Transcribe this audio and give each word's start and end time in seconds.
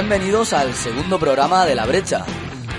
Bienvenidos 0.00 0.54
al 0.54 0.72
segundo 0.72 1.18
programa 1.18 1.66
de 1.66 1.74
La 1.74 1.84
Brecha, 1.84 2.24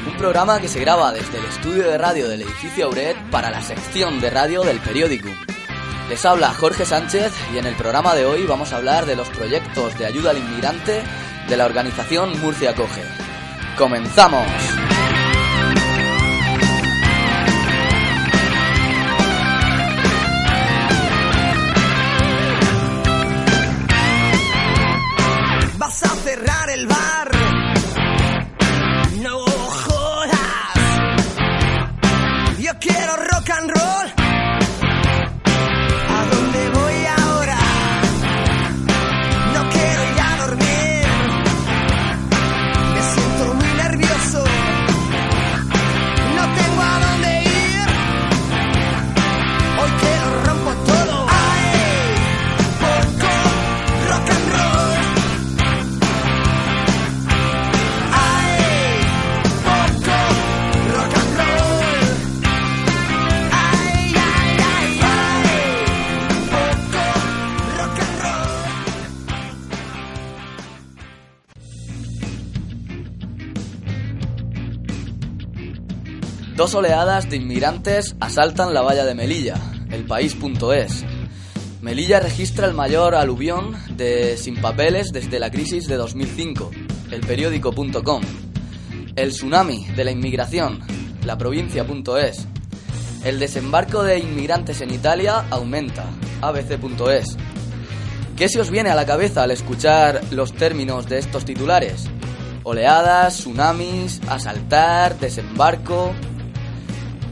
un 0.07 0.17
programa 0.17 0.59
que 0.59 0.67
se 0.67 0.79
graba 0.79 1.13
desde 1.13 1.38
el 1.38 1.45
estudio 1.45 1.84
de 1.84 1.95
radio 1.95 2.27
del 2.27 2.41
edificio 2.41 2.88
Auret 2.88 3.16
para 3.29 3.52
la 3.52 3.62
sección 3.62 4.20
de 4.20 4.31
radio 4.31 4.63
del 4.63 4.79
periódico. 4.79 5.29
Les 6.09 6.26
habla 6.26 6.52
Jorge 6.52 6.84
Sánchez 6.84 7.31
y 7.53 7.59
en 7.59 7.67
el 7.67 7.76
programa 7.76 8.15
de 8.15 8.26
hoy 8.26 8.48
vamos 8.48 8.73
a 8.73 8.77
hablar 8.77 9.05
de 9.05 9.15
los 9.15 9.29
proyectos 9.29 9.95
de 9.99 10.07
ayuda 10.07 10.31
al 10.31 10.39
inmigrante 10.39 11.03
de 11.48 11.57
la 11.57 11.67
organización 11.67 12.41
Murcia 12.41 12.73
Coge. 12.73 13.03
¡Comenzamos! 13.77 14.48
Oleadas 76.74 77.30
de 77.30 77.36
inmigrantes 77.36 78.16
asaltan 78.19 78.74
la 78.74 78.81
valla 78.81 79.03
de 79.03 79.14
Melilla, 79.14 79.56
elpaís.es. 79.90 81.04
Melilla 81.82 82.20
registra 82.20 82.68
el 82.68 82.74
mayor 82.74 83.16
aluvión 83.16 83.76
de 83.98 84.38
sin 84.38 84.62
papeles 84.62 85.12
desde 85.12 85.40
la 85.40 85.50
crisis 85.52 85.88
de 85.88 85.98
2005, 85.98 86.72
elperiódico.com. 87.12 88.22
El 89.16 89.31
tsunami 89.31 89.88
de 89.96 90.04
la 90.04 90.12
inmigración, 90.12 90.80
la 91.26 91.38
provincia.es. 91.38 92.48
El 93.26 93.40
desembarco 93.40 94.04
de 94.04 94.20
inmigrantes 94.20 94.81
en 94.81 94.92
Italia 94.94 95.46
aumenta, 95.50 96.06
abc.es. 96.42 97.38
¿Qué 98.38 98.50
se 98.50 98.62
os 98.62 98.70
viene 98.70 98.90
a 98.90 98.96
la 98.96 99.06
cabeza 99.06 99.44
al 99.44 99.52
escuchar 99.52 100.22
los 100.31 100.54
términos 100.54 101.08
de 101.08 101.20
estos 101.20 101.44
titulares? 101.44 102.06
Oleadas, 102.64 103.38
tsunamis, 103.38 104.22
asaltar, 104.30 105.20
desembarco. 105.20 106.14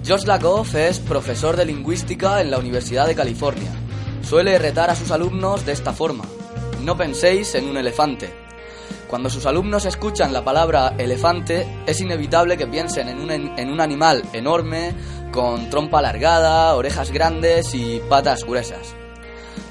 Josh 0.10 0.26
Lakoff 0.26 0.74
es 0.74 0.98
profesor 0.98 1.56
de 1.56 1.66
lingüística 1.66 2.42
en 2.42 2.50
la 2.50 2.58
Universidad 2.58 3.06
de 3.06 3.14
California. 3.14 3.70
Suele 4.24 4.58
retar 4.58 4.90
a 4.90 4.96
sus 4.96 5.12
alumnos 5.12 5.68
de 5.68 5.72
esta 5.72 5.94
forma. 5.94 6.24
No 6.82 6.98
penséis 6.98 7.54
en 7.54 7.70
un 7.70 7.78
elefante. 7.78 8.34
Cuando 9.08 9.30
sus 9.30 9.46
alumnos 9.46 9.86
escuchan 9.86 10.34
la 10.34 10.44
palabra 10.44 10.96
elefante, 10.98 11.84
es 11.86 12.02
inevitable 12.02 12.58
que 12.58 12.66
piensen 12.66 13.08
en 13.08 13.20
un, 13.20 13.30
en 13.30 13.70
un 13.70 13.80
animal 13.80 14.24
enorme, 14.34 14.96
con 15.32 15.70
trompa 15.70 16.00
alargada, 16.00 16.76
orejas 16.76 17.12
grandes 17.12 17.76
y 17.76 18.02
patas 18.10 18.46
gruesas. 18.46 18.96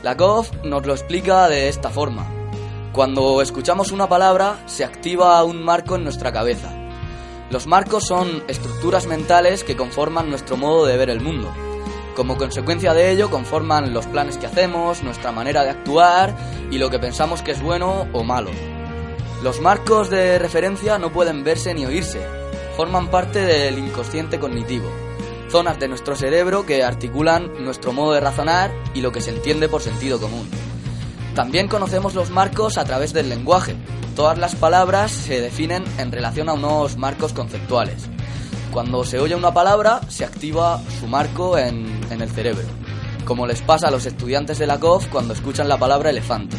Lakoff 0.04 0.52
nos 0.62 0.86
lo 0.86 0.92
explica 0.92 1.48
de 1.48 1.68
esta 1.68 1.90
forma. 1.90 2.32
Cuando 2.92 3.42
escuchamos 3.42 3.90
una 3.90 4.08
palabra, 4.08 4.62
se 4.66 4.84
activa 4.84 5.42
un 5.42 5.64
marco 5.64 5.96
en 5.96 6.04
nuestra 6.04 6.30
cabeza. 6.30 6.87
Los 7.50 7.66
marcos 7.66 8.04
son 8.06 8.44
estructuras 8.46 9.06
mentales 9.06 9.64
que 9.64 9.76
conforman 9.76 10.28
nuestro 10.28 10.58
modo 10.58 10.84
de 10.84 10.98
ver 10.98 11.08
el 11.08 11.22
mundo. 11.22 11.50
Como 12.14 12.36
consecuencia 12.36 12.92
de 12.92 13.10
ello, 13.10 13.30
conforman 13.30 13.94
los 13.94 14.06
planes 14.06 14.36
que 14.36 14.46
hacemos, 14.46 15.02
nuestra 15.02 15.32
manera 15.32 15.64
de 15.64 15.70
actuar 15.70 16.36
y 16.70 16.76
lo 16.76 16.90
que 16.90 16.98
pensamos 16.98 17.40
que 17.40 17.52
es 17.52 17.62
bueno 17.62 18.06
o 18.12 18.22
malo. 18.22 18.50
Los 19.42 19.62
marcos 19.62 20.10
de 20.10 20.38
referencia 20.38 20.98
no 20.98 21.10
pueden 21.10 21.42
verse 21.42 21.72
ni 21.72 21.86
oírse. 21.86 22.20
Forman 22.76 23.10
parte 23.10 23.40
del 23.40 23.78
inconsciente 23.78 24.38
cognitivo, 24.38 24.90
zonas 25.48 25.78
de 25.78 25.88
nuestro 25.88 26.16
cerebro 26.16 26.66
que 26.66 26.84
articulan 26.84 27.64
nuestro 27.64 27.92
modo 27.92 28.12
de 28.12 28.20
razonar 28.20 28.70
y 28.92 29.00
lo 29.00 29.10
que 29.10 29.22
se 29.22 29.30
entiende 29.30 29.70
por 29.70 29.80
sentido 29.80 30.20
común. 30.20 30.50
También 31.38 31.68
conocemos 31.68 32.16
los 32.16 32.30
marcos 32.30 32.78
a 32.78 32.84
través 32.84 33.12
del 33.12 33.28
lenguaje. 33.28 33.76
Todas 34.16 34.38
las 34.38 34.56
palabras 34.56 35.12
se 35.12 35.40
definen 35.40 35.84
en 35.96 36.10
relación 36.10 36.48
a 36.48 36.54
unos 36.54 36.96
marcos 36.96 37.32
conceptuales. 37.32 38.08
Cuando 38.72 39.04
se 39.04 39.20
oye 39.20 39.36
una 39.36 39.54
palabra, 39.54 40.00
se 40.08 40.24
activa 40.24 40.82
su 40.98 41.06
marco 41.06 41.56
en, 41.56 42.00
en 42.10 42.22
el 42.22 42.28
cerebro, 42.28 42.64
como 43.24 43.46
les 43.46 43.62
pasa 43.62 43.86
a 43.86 43.92
los 43.92 44.04
estudiantes 44.04 44.58
de 44.58 44.66
la 44.66 44.80
COF 44.80 45.06
cuando 45.06 45.32
escuchan 45.32 45.68
la 45.68 45.78
palabra 45.78 46.10
elefante. 46.10 46.56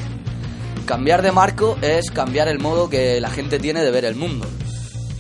Cambiar 0.86 1.24
de 1.24 1.34
marco 1.34 1.78
es 1.82 2.10
cambiar 2.10 2.48
el 2.48 2.60
modo 2.60 2.90
que 2.90 3.20
la 3.20 3.32
gente 3.32 3.60
tiene 3.60 3.84
de 3.84 3.92
ver 3.92 4.06
el 4.06 4.16
mundo. 4.16 4.48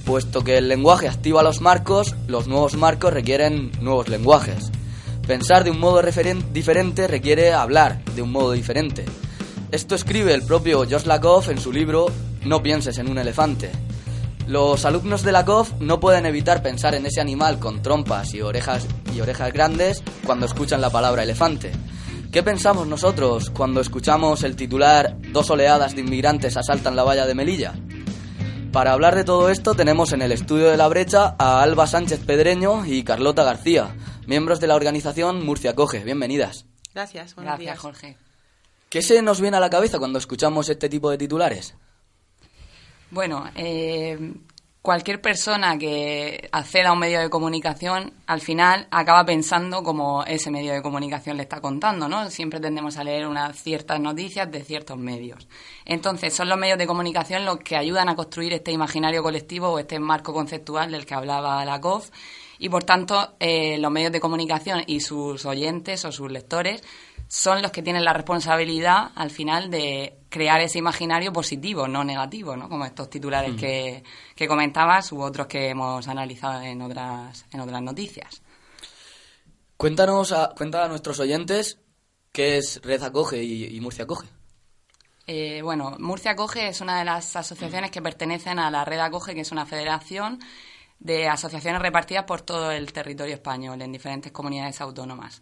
Puesto 0.05 0.41
que 0.41 0.57
el 0.57 0.69
lenguaje 0.69 1.09
activa 1.09 1.43
los 1.43 1.59
marcos, 1.59 2.15
los 2.27 2.47
nuevos 2.47 2.77
marcos 2.77 3.11
requieren 3.11 3.73
nuevos 3.81 4.07
lenguajes. 4.07 4.71
Pensar 5.27 5.65
de 5.65 5.71
un 5.71 5.81
modo 5.81 6.01
diferente 6.53 7.09
requiere 7.09 7.51
hablar 7.51 8.01
de 8.15 8.21
un 8.21 8.31
modo 8.31 8.53
diferente. 8.53 9.03
Esto 9.71 9.93
escribe 9.93 10.33
el 10.33 10.41
propio 10.41 10.79
Josh 10.79 11.05
Lakoff 11.05 11.49
en 11.49 11.59
su 11.59 11.71
libro 11.71 12.07
No 12.43 12.63
pienses 12.63 12.97
en 12.97 13.07
un 13.07 13.19
elefante. 13.19 13.69
Los 14.47 14.83
alumnos 14.83 15.21
de 15.21 15.31
Lakoff 15.31 15.73
no 15.79 15.99
pueden 15.99 16.25
evitar 16.25 16.63
pensar 16.63 16.95
en 16.95 17.05
ese 17.05 17.21
animal 17.21 17.59
con 17.59 17.83
trompas 17.83 18.33
y 18.33 18.41
orejas, 18.41 18.87
y 19.13 19.21
orejas 19.21 19.53
grandes 19.53 20.01
cuando 20.25 20.47
escuchan 20.47 20.81
la 20.81 20.89
palabra 20.89 21.21
elefante. 21.21 21.71
¿Qué 22.31 22.41
pensamos 22.41 22.87
nosotros 22.87 23.51
cuando 23.51 23.79
escuchamos 23.79 24.41
el 24.41 24.55
titular 24.55 25.15
Dos 25.31 25.51
oleadas 25.51 25.93
de 25.93 26.01
inmigrantes 26.01 26.57
asaltan 26.57 26.95
la 26.95 27.03
valla 27.03 27.27
de 27.27 27.35
Melilla? 27.35 27.75
Para 28.71 28.93
hablar 28.93 29.15
de 29.15 29.23
todo 29.23 29.49
esto 29.49 29.75
tenemos 29.75 30.13
en 30.13 30.23
el 30.23 30.31
estudio 30.31 30.71
de 30.71 30.77
la 30.77 30.87
brecha 30.87 31.35
a 31.37 31.61
Alba 31.61 31.85
Sánchez 31.85 32.21
Pedreño 32.25 32.87
y 32.87 33.03
Carlota 33.03 33.43
García, 33.43 33.95
miembros 34.25 34.59
de 34.59 34.65
la 34.65 34.75
organización 34.75 35.45
Murcia 35.45 35.75
Coge. 35.75 36.03
Bienvenidas. 36.03 36.65
Gracias, 36.95 37.35
buenos 37.35 37.51
Gracias, 37.51 37.65
días. 37.67 37.79
Jorge. 37.79 38.28
¿Qué 38.89 39.03
se 39.03 39.21
nos 39.21 39.39
viene 39.39 39.57
a 39.57 39.59
la 39.59 39.69
cabeza 39.69 39.99
cuando 39.99 40.17
escuchamos 40.17 40.67
este 40.67 40.89
tipo 40.89 41.11
de 41.11 41.17
titulares? 41.19 41.75
Bueno, 43.11 43.45
eh, 43.55 44.33
cualquier 44.81 45.21
persona 45.21 45.77
que 45.77 46.49
acceda 46.51 46.89
a 46.89 46.93
un 46.93 46.99
medio 46.99 47.19
de 47.19 47.29
comunicación, 47.29 48.13
al 48.25 48.41
final 48.41 48.87
acaba 48.89 49.23
pensando 49.25 49.83
como 49.83 50.23
ese 50.23 50.49
medio 50.49 50.73
de 50.73 50.81
comunicación 50.81 51.37
le 51.37 51.43
está 51.43 51.61
contando, 51.61 52.09
¿no? 52.09 52.31
Siempre 52.31 52.59
tendemos 52.59 52.97
a 52.97 53.03
leer 53.03 53.27
unas 53.27 53.61
ciertas 53.61 53.99
noticias 53.99 54.49
de 54.51 54.63
ciertos 54.63 54.97
medios. 54.97 55.47
Entonces, 55.85 56.33
son 56.33 56.49
los 56.49 56.57
medios 56.57 56.79
de 56.79 56.87
comunicación 56.87 57.45
los 57.45 57.59
que 57.59 57.75
ayudan 57.75 58.09
a 58.09 58.15
construir 58.15 58.53
este 58.53 58.71
imaginario 58.71 59.21
colectivo 59.21 59.69
o 59.69 59.77
este 59.77 59.99
marco 59.99 60.33
conceptual 60.33 60.91
del 60.91 61.05
que 61.05 61.13
hablaba 61.13 61.63
Lakoff 61.63 62.09
y 62.59 62.69
por 62.69 62.83
tanto 62.83 63.35
eh, 63.39 63.77
los 63.79 63.91
medios 63.91 64.11
de 64.11 64.19
comunicación 64.19 64.83
y 64.85 64.99
sus 64.99 65.45
oyentes 65.45 66.05
o 66.05 66.11
sus 66.11 66.29
lectores 66.29 66.83
son 67.27 67.61
los 67.61 67.71
que 67.71 67.81
tienen 67.81 68.03
la 68.03 68.13
responsabilidad 68.13 69.11
al 69.15 69.29
final 69.31 69.71
de 69.71 70.17
crear 70.29 70.59
ese 70.61 70.79
imaginario 70.79 71.31
positivo, 71.31 71.87
no 71.87 72.03
negativo, 72.03 72.57
¿no? 72.57 72.67
Como 72.67 72.85
estos 72.85 73.09
titulares 73.09 73.55
que, 73.55 74.03
que 74.35 74.47
comentabas 74.47 75.11
u 75.11 75.21
otros 75.21 75.47
que 75.47 75.69
hemos 75.69 76.07
analizado 76.07 76.61
en 76.61 76.81
otras, 76.81 77.45
en 77.51 77.59
otras 77.59 77.81
noticias. 77.81 78.41
Cuéntanos 79.77 80.31
a, 80.31 80.53
cuenta 80.57 80.83
a 80.83 80.87
nuestros 80.87 81.19
oyentes 81.19 81.79
qué 82.31 82.57
es 82.57 82.81
Red 82.83 83.03
Acoge 83.03 83.41
y, 83.43 83.75
y 83.75 83.79
Murcia 83.79 84.03
Acoge. 84.03 84.27
Eh, 85.27 85.61
bueno, 85.61 85.95
Murcia 85.99 86.31
Acoge 86.31 86.67
es 86.67 86.81
una 86.81 86.97
de 86.97 87.05
las 87.05 87.35
asociaciones 87.35 87.91
que 87.91 88.01
pertenecen 88.01 88.57
a 88.57 88.71
la 88.71 88.83
Red 88.83 88.99
Acoge, 88.99 89.35
que 89.35 89.41
es 89.41 89.51
una 89.51 89.67
federación 89.67 90.39
de 90.99 91.27
asociaciones 91.27 91.81
repartidas 91.81 92.25
por 92.25 92.41
todo 92.41 92.71
el 92.71 92.91
territorio 92.91 93.35
español 93.35 93.81
en 93.81 93.91
diferentes 93.91 94.31
comunidades 94.31 94.81
autónomas. 94.81 95.41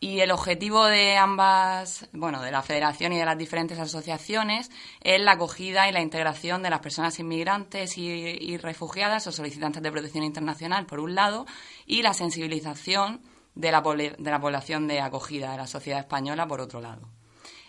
Y 0.00 0.20
el 0.20 0.32
objetivo 0.32 0.84
de 0.84 1.16
ambas, 1.16 2.08
bueno, 2.12 2.42
de 2.42 2.50
la 2.50 2.62
federación 2.62 3.12
y 3.12 3.18
de 3.18 3.24
las 3.24 3.38
diferentes 3.38 3.78
asociaciones 3.78 4.70
es 5.00 5.20
la 5.20 5.32
acogida 5.32 5.88
y 5.88 5.92
la 5.92 6.02
integración 6.02 6.62
de 6.62 6.70
las 6.70 6.80
personas 6.80 7.18
inmigrantes 7.20 7.96
y, 7.96 8.56
refugiadas 8.58 9.26
o 9.26 9.32
solicitantes 9.32 9.82
de 9.82 9.92
protección 9.92 10.24
internacional, 10.24 10.84
por 10.84 11.00
un 11.00 11.14
lado, 11.14 11.46
y 11.86 12.02
la 12.02 12.12
sensibilización 12.12 13.22
de 13.54 13.72
la, 13.72 13.80
de 13.80 14.30
la 14.30 14.40
población 14.40 14.88
de 14.88 15.00
acogida 15.00 15.52
de 15.52 15.58
la 15.58 15.66
sociedad 15.66 16.00
española, 16.00 16.46
por 16.46 16.60
otro 16.60 16.80
lado. 16.80 17.13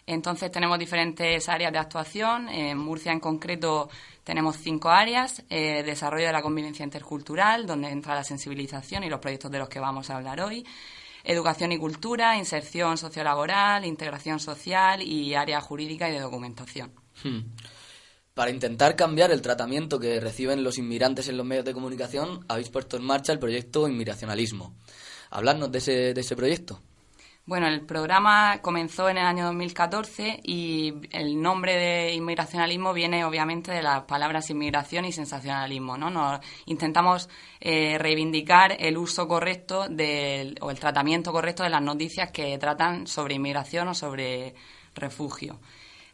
Entonces 0.08 0.52
tenemos 0.52 0.78
diferentes 0.78 1.50
áreas 1.50 1.72
de 1.72 1.80
actuación. 1.80 2.48
En 2.50 2.78
Murcia 2.78 3.12
en 3.12 3.20
concreto 3.20 3.90
tenemos 4.24 4.58
cinco 4.58 4.90
áreas. 4.90 5.44
Eh, 5.50 5.84
desarrollo 5.84 6.28
de 6.28 6.34
la 6.34 6.42
convivencia 6.42 6.84
intercultural, 6.84 7.66
donde 7.66 7.90
entra 7.90 8.14
la 8.14 8.24
sensibilización 8.24 9.04
y 9.04 9.10
los 9.10 9.20
proyectos 9.20 9.52
de 9.52 9.60
los 9.60 9.70
que 9.70 9.80
vamos 9.80 10.10
a 10.10 10.18
hablar 10.18 10.42
hoy. 10.42 10.66
Educación 11.24 11.72
y 11.72 11.80
cultura, 11.80 12.38
inserción 12.38 13.00
sociolaboral, 13.00 13.84
integración 13.84 14.40
social 14.40 15.02
y 15.02 15.34
área 15.34 15.60
jurídica 15.60 16.08
y 16.08 16.14
de 16.14 16.20
documentación. 16.20 16.92
Hmm. 17.24 17.40
Para 18.36 18.52
intentar 18.52 18.96
cambiar 18.96 19.32
el 19.32 19.42
tratamiento 19.42 19.98
que 19.98 20.20
reciben 20.20 20.64
los 20.64 20.78
inmigrantes 20.78 21.30
en 21.30 21.38
los 21.38 21.46
medios 21.46 21.66
de 21.66 21.74
comunicación, 21.74 22.46
habéis 22.48 22.70
puesto 22.70 22.98
en 22.98 23.04
marcha 23.04 23.32
el 23.32 23.40
proyecto 23.40 23.88
Inmigracionalismo. 23.88 24.76
Hablarnos 25.32 25.72
de 25.72 25.78
ese, 25.80 26.14
de 26.14 26.22
ese 26.22 26.36
proyecto. 26.36 26.80
Bueno, 27.48 27.68
el 27.68 27.82
programa 27.82 28.60
comenzó 28.64 29.08
en 29.08 29.20
el 29.20 29.26
año 29.26 29.46
2014 29.46 30.40
y 30.42 30.96
el 31.12 31.40
nombre 31.40 31.76
de 31.76 32.14
inmigracionalismo 32.16 32.92
viene 32.92 33.24
obviamente 33.24 33.72
de 33.72 33.84
las 33.84 34.06
palabras 34.06 34.50
inmigración 34.50 35.06
y 35.06 35.12
sensacionalismo, 35.12 35.96
¿no? 35.96 36.10
Nos 36.10 36.40
intentamos 36.66 37.30
eh, 37.60 38.00
reivindicar 38.00 38.76
el 38.80 38.98
uso 38.98 39.28
correcto 39.28 39.88
del, 39.88 40.58
o 40.60 40.72
el 40.72 40.80
tratamiento 40.80 41.32
correcto 41.32 41.62
de 41.62 41.70
las 41.70 41.84
noticias 41.84 42.32
que 42.32 42.58
tratan 42.58 43.06
sobre 43.06 43.36
inmigración 43.36 43.90
o 43.90 43.94
sobre 43.94 44.56
refugio. 44.96 45.60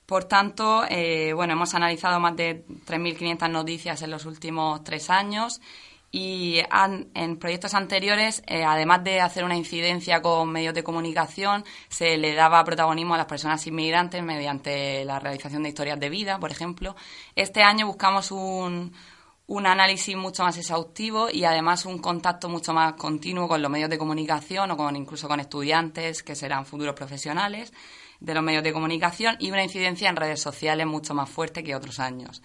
Por 0.05 0.25
tanto, 0.25 0.83
eh, 0.89 1.31
bueno, 1.31 1.53
hemos 1.53 1.73
analizado 1.73 2.19
más 2.19 2.35
de 2.35 2.65
3.500 2.67 3.49
noticias 3.49 4.01
en 4.01 4.11
los 4.11 4.25
últimos 4.25 4.83
tres 4.83 5.09
años 5.09 5.61
y 6.11 6.61
en 7.13 7.37
proyectos 7.37 7.73
anteriores, 7.73 8.43
eh, 8.45 8.63
además 8.65 9.03
de 9.03 9.21
hacer 9.21 9.45
una 9.45 9.55
incidencia 9.55 10.21
con 10.21 10.51
medios 10.51 10.73
de 10.73 10.83
comunicación, 10.83 11.63
se 11.87 12.17
le 12.17 12.33
daba 12.33 12.63
protagonismo 12.65 13.13
a 13.13 13.17
las 13.17 13.27
personas 13.27 13.65
inmigrantes 13.65 14.21
mediante 14.21 15.05
la 15.05 15.19
realización 15.19 15.63
de 15.63 15.69
historias 15.69 15.99
de 15.99 16.09
vida, 16.09 16.37
por 16.37 16.51
ejemplo. 16.51 16.95
Este 17.33 17.63
año 17.63 17.87
buscamos 17.87 18.31
un, 18.31 18.91
un 19.47 19.65
análisis 19.65 20.15
mucho 20.17 20.43
más 20.43 20.57
exhaustivo 20.57 21.29
y 21.31 21.45
además 21.45 21.85
un 21.85 21.99
contacto 21.99 22.49
mucho 22.49 22.73
más 22.73 22.93
continuo 22.93 23.47
con 23.47 23.61
los 23.61 23.71
medios 23.71 23.89
de 23.89 23.97
comunicación 23.97 24.71
o 24.71 24.77
con 24.77 24.95
incluso 24.97 25.29
con 25.29 25.39
estudiantes 25.39 26.23
que 26.23 26.35
serán 26.35 26.65
futuros 26.65 26.93
profesionales 26.93 27.71
de 28.19 28.33
los 28.33 28.43
medios 28.43 28.63
de 28.63 28.73
comunicación 28.73 29.37
y 29.39 29.49
una 29.49 29.63
incidencia 29.63 30.09
en 30.09 30.15
redes 30.15 30.41
sociales 30.41 30.85
mucho 30.85 31.13
más 31.13 31.29
fuerte 31.29 31.63
que 31.63 31.75
otros 31.75 31.99
años. 31.99 32.41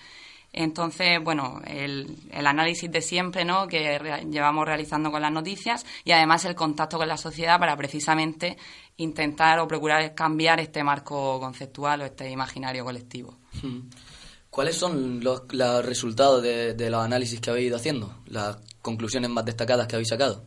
Entonces, 0.56 1.22
bueno, 1.22 1.60
el, 1.66 2.16
el 2.32 2.46
análisis 2.46 2.90
de 2.90 3.02
siempre, 3.02 3.44
¿no? 3.44 3.68
Que 3.68 3.98
re- 3.98 4.24
llevamos 4.24 4.64
realizando 4.66 5.12
con 5.12 5.20
las 5.22 5.30
noticias 5.30 5.84
y 6.02 6.12
además 6.12 6.44
el 6.46 6.54
contacto 6.54 6.96
con 6.96 7.06
la 7.06 7.18
sociedad 7.18 7.60
para 7.60 7.76
precisamente 7.76 8.56
intentar 8.96 9.58
o 9.60 9.68
procurar 9.68 10.14
cambiar 10.14 10.58
este 10.58 10.82
marco 10.82 11.38
conceptual 11.38 12.00
o 12.00 12.04
este 12.06 12.30
imaginario 12.30 12.84
colectivo. 12.84 13.34
Hmm. 13.62 13.80
¿Cuáles 14.48 14.76
son 14.76 15.22
los, 15.22 15.42
los 15.52 15.84
resultados 15.84 16.42
de, 16.42 16.72
de 16.72 16.88
los 16.88 17.04
análisis 17.04 17.38
que 17.38 17.50
habéis 17.50 17.66
ido 17.66 17.76
haciendo? 17.76 18.14
Las 18.26 18.56
conclusiones 18.80 19.28
más 19.28 19.44
destacadas 19.44 19.86
que 19.86 19.96
habéis 19.96 20.08
sacado. 20.08 20.42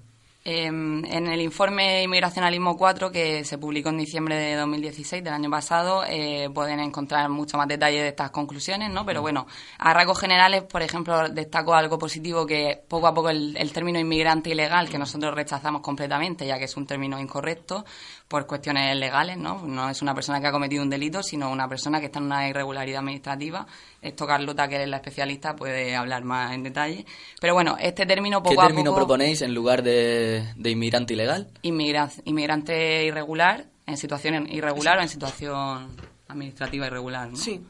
Eh, 0.46 0.66
en 0.66 1.28
el 1.28 1.42
informe 1.42 2.04
Inmigracionalismo 2.04 2.78
4, 2.78 3.12
que 3.12 3.44
se 3.44 3.58
publicó 3.58 3.90
en 3.90 3.98
diciembre 3.98 4.38
de 4.38 4.56
2016, 4.56 5.22
del 5.22 5.34
año 5.34 5.50
pasado, 5.50 6.04
eh, 6.08 6.50
pueden 6.54 6.80
encontrar 6.80 7.30
mucho 7.30 7.58
más 7.58 7.68
detalle 7.68 8.02
de 8.02 8.08
estas 8.08 8.32
conclusiones, 8.32 8.90
¿no? 8.90 9.06
Pero 9.06 9.22
bueno, 9.22 9.48
a 9.78 9.94
rasgos 9.94 10.20
generales, 10.20 10.64
por 10.64 10.82
ejemplo, 10.82 11.28
destaco 11.28 11.74
algo 11.74 12.00
positivo 12.00 12.46
que 12.46 12.82
poco 12.88 13.08
a 13.08 13.14
poco 13.14 13.30
el, 13.30 13.58
el 13.58 13.74
término 13.74 14.00
inmigrante 14.00 14.50
ilegal, 14.50 14.90
que 14.90 14.98
nosotros 14.98 15.36
rechazamos 15.36 15.82
completamente, 15.82 16.48
ya 16.48 16.58
que 16.58 16.66
es 16.66 16.78
un 16.78 16.88
término 16.88 17.20
incorrecto 17.20 17.84
por 18.30 18.46
cuestiones 18.46 18.96
legales, 18.96 19.38
¿no? 19.38 19.66
No 19.66 19.90
es 19.90 20.02
una 20.04 20.14
persona 20.14 20.40
que 20.40 20.48
ha 20.48 20.52
cometido 20.52 20.84
un 20.84 20.90
delito, 20.90 21.24
sino 21.24 21.52
una 21.52 21.68
persona 21.68 22.00
que 22.00 22.06
está 22.06 22.20
en 22.20 22.26
una 22.26 22.48
irregularidad 22.48 23.00
administrativa. 23.00 23.66
Esto 24.02 24.28
Carlota, 24.28 24.68
que 24.68 24.84
es 24.84 24.88
la 24.88 24.98
especialista, 24.98 25.56
puede 25.56 25.96
hablar 25.96 26.24
más 26.24 26.54
en 26.54 26.62
detalle. 26.62 27.06
Pero 27.42 27.56
bueno, 27.56 27.76
este 27.80 28.06
término 28.06 28.42
poco 28.44 28.56
¿Qué 28.56 28.62
a 28.62 28.68
término 28.68 28.92
poco... 28.92 29.00
proponéis 29.08 29.42
en 29.42 29.54
lugar 29.56 29.81
de, 29.81 30.46
de 30.56 30.70
inmigrante 30.70 31.16
ilegal? 31.16 31.48
Inmigra- 31.64 32.12
inmigrante 32.24 33.04
irregular, 33.04 33.66
en 33.88 33.98
situación 33.98 34.48
irregular 34.48 35.00
o 35.00 35.02
en 35.02 35.10
situación 35.10 35.90
administrativa 36.28 36.86
irregular, 36.86 37.30
¿no? 37.30 37.36
Sí. 37.36 37.66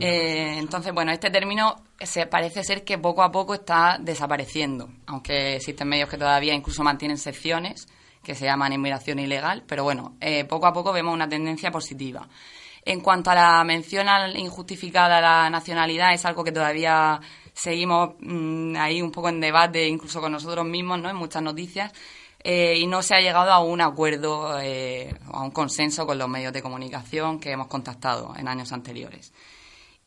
Eh, 0.00 0.58
entonces, 0.58 0.92
bueno, 0.92 1.10
este 1.10 1.30
término 1.30 1.74
se 1.98 2.26
parece 2.26 2.62
ser 2.62 2.84
que 2.84 2.98
poco 2.98 3.24
a 3.24 3.32
poco 3.32 3.54
está 3.54 3.98
desapareciendo, 4.00 4.90
aunque 5.06 5.56
existen 5.56 5.88
medios 5.88 6.08
que 6.08 6.18
todavía 6.18 6.54
incluso 6.54 6.84
mantienen 6.84 7.18
secciones 7.18 7.88
que 8.26 8.34
se 8.34 8.44
llaman 8.44 8.72
inmigración 8.72 9.20
ilegal, 9.20 9.62
pero 9.68 9.84
bueno, 9.84 10.16
eh, 10.20 10.44
poco 10.46 10.66
a 10.66 10.72
poco 10.72 10.92
vemos 10.92 11.14
una 11.14 11.28
tendencia 11.28 11.70
positiva. 11.70 12.28
En 12.84 13.00
cuanto 13.00 13.30
a 13.30 13.36
la 13.36 13.62
mención 13.62 14.08
injustificada 14.34 15.18
a 15.18 15.20
la 15.20 15.48
nacionalidad, 15.48 16.12
es 16.12 16.24
algo 16.24 16.42
que 16.42 16.50
todavía 16.50 17.20
seguimos 17.52 18.16
mm, 18.18 18.74
ahí 18.78 19.00
un 19.00 19.12
poco 19.12 19.28
en 19.28 19.40
debate, 19.40 19.86
incluso 19.86 20.20
con 20.20 20.32
nosotros 20.32 20.66
mismos, 20.66 20.98
¿no? 20.98 21.08
En 21.08 21.14
muchas 21.14 21.40
noticias. 21.40 21.92
eh, 22.42 22.78
y 22.78 22.86
no 22.86 23.02
se 23.02 23.14
ha 23.14 23.20
llegado 23.20 23.52
a 23.52 23.60
un 23.60 23.80
acuerdo, 23.80 24.58
eh, 24.60 25.14
a 25.32 25.42
un 25.42 25.50
consenso 25.52 26.06
con 26.06 26.18
los 26.18 26.28
medios 26.28 26.52
de 26.52 26.62
comunicación 26.62 27.40
que 27.40 27.52
hemos 27.52 27.68
contactado 27.68 28.34
en 28.36 28.48
años 28.48 28.72
anteriores. 28.72 29.32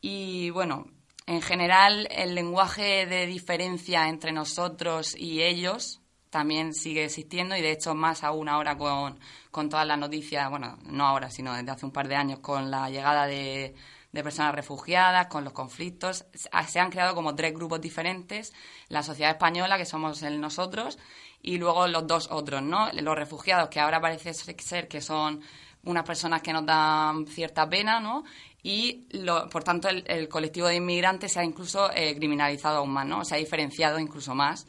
Y 0.00 0.50
bueno, 0.50 0.86
en 1.26 1.42
general 1.42 2.08
el 2.10 2.34
lenguaje 2.34 3.06
de 3.06 3.26
diferencia 3.26 4.08
entre 4.08 4.32
nosotros 4.32 5.14
y 5.16 5.42
ellos 5.42 5.99
también 6.30 6.72
sigue 6.74 7.04
existiendo 7.04 7.56
y 7.56 7.60
de 7.60 7.72
hecho 7.72 7.94
más 7.94 8.22
aún 8.24 8.48
ahora 8.48 8.76
con, 8.78 9.18
con 9.50 9.68
todas 9.68 9.86
las 9.86 9.98
noticias, 9.98 10.48
bueno, 10.48 10.78
no 10.86 11.06
ahora, 11.06 11.30
sino 11.30 11.54
desde 11.54 11.70
hace 11.70 11.86
un 11.86 11.92
par 11.92 12.08
de 12.08 12.16
años 12.16 12.38
con 12.38 12.70
la 12.70 12.88
llegada 12.88 13.26
de, 13.26 13.74
de 14.12 14.22
personas 14.22 14.54
refugiadas, 14.54 15.26
con 15.26 15.44
los 15.44 15.52
conflictos, 15.52 16.24
se 16.68 16.80
han 16.80 16.90
creado 16.90 17.14
como 17.14 17.34
tres 17.34 17.52
grupos 17.52 17.80
diferentes, 17.80 18.52
la 18.88 19.02
sociedad 19.02 19.32
española, 19.32 19.76
que 19.76 19.84
somos 19.86 20.22
el 20.22 20.40
nosotros, 20.40 20.98
y 21.42 21.58
luego 21.58 21.86
los 21.88 22.06
dos 22.06 22.28
otros, 22.30 22.62
¿no? 22.62 22.90
Los 22.92 23.14
refugiados, 23.16 23.68
que 23.68 23.80
ahora 23.80 24.00
parece 24.00 24.32
ser 24.34 24.88
que 24.88 25.00
son 25.00 25.40
unas 25.84 26.04
personas 26.04 26.42
que 26.42 26.52
nos 26.52 26.66
dan 26.66 27.26
cierta 27.26 27.68
pena, 27.68 27.98
¿no? 28.00 28.24
Y, 28.62 29.06
lo- 29.10 29.48
por 29.48 29.64
tanto, 29.64 29.88
el, 29.88 30.04
el 30.06 30.28
colectivo 30.28 30.66
de 30.68 30.76
inmigrantes 30.76 31.32
se 31.32 31.40
ha 31.40 31.44
incluso 31.44 31.90
eh, 31.92 32.14
criminalizado 32.14 32.78
aún 32.78 32.90
más, 32.90 33.06
¿no? 33.06 33.24
Se 33.24 33.34
ha 33.34 33.38
diferenciado 33.38 33.98
incluso 33.98 34.34
más 34.34 34.66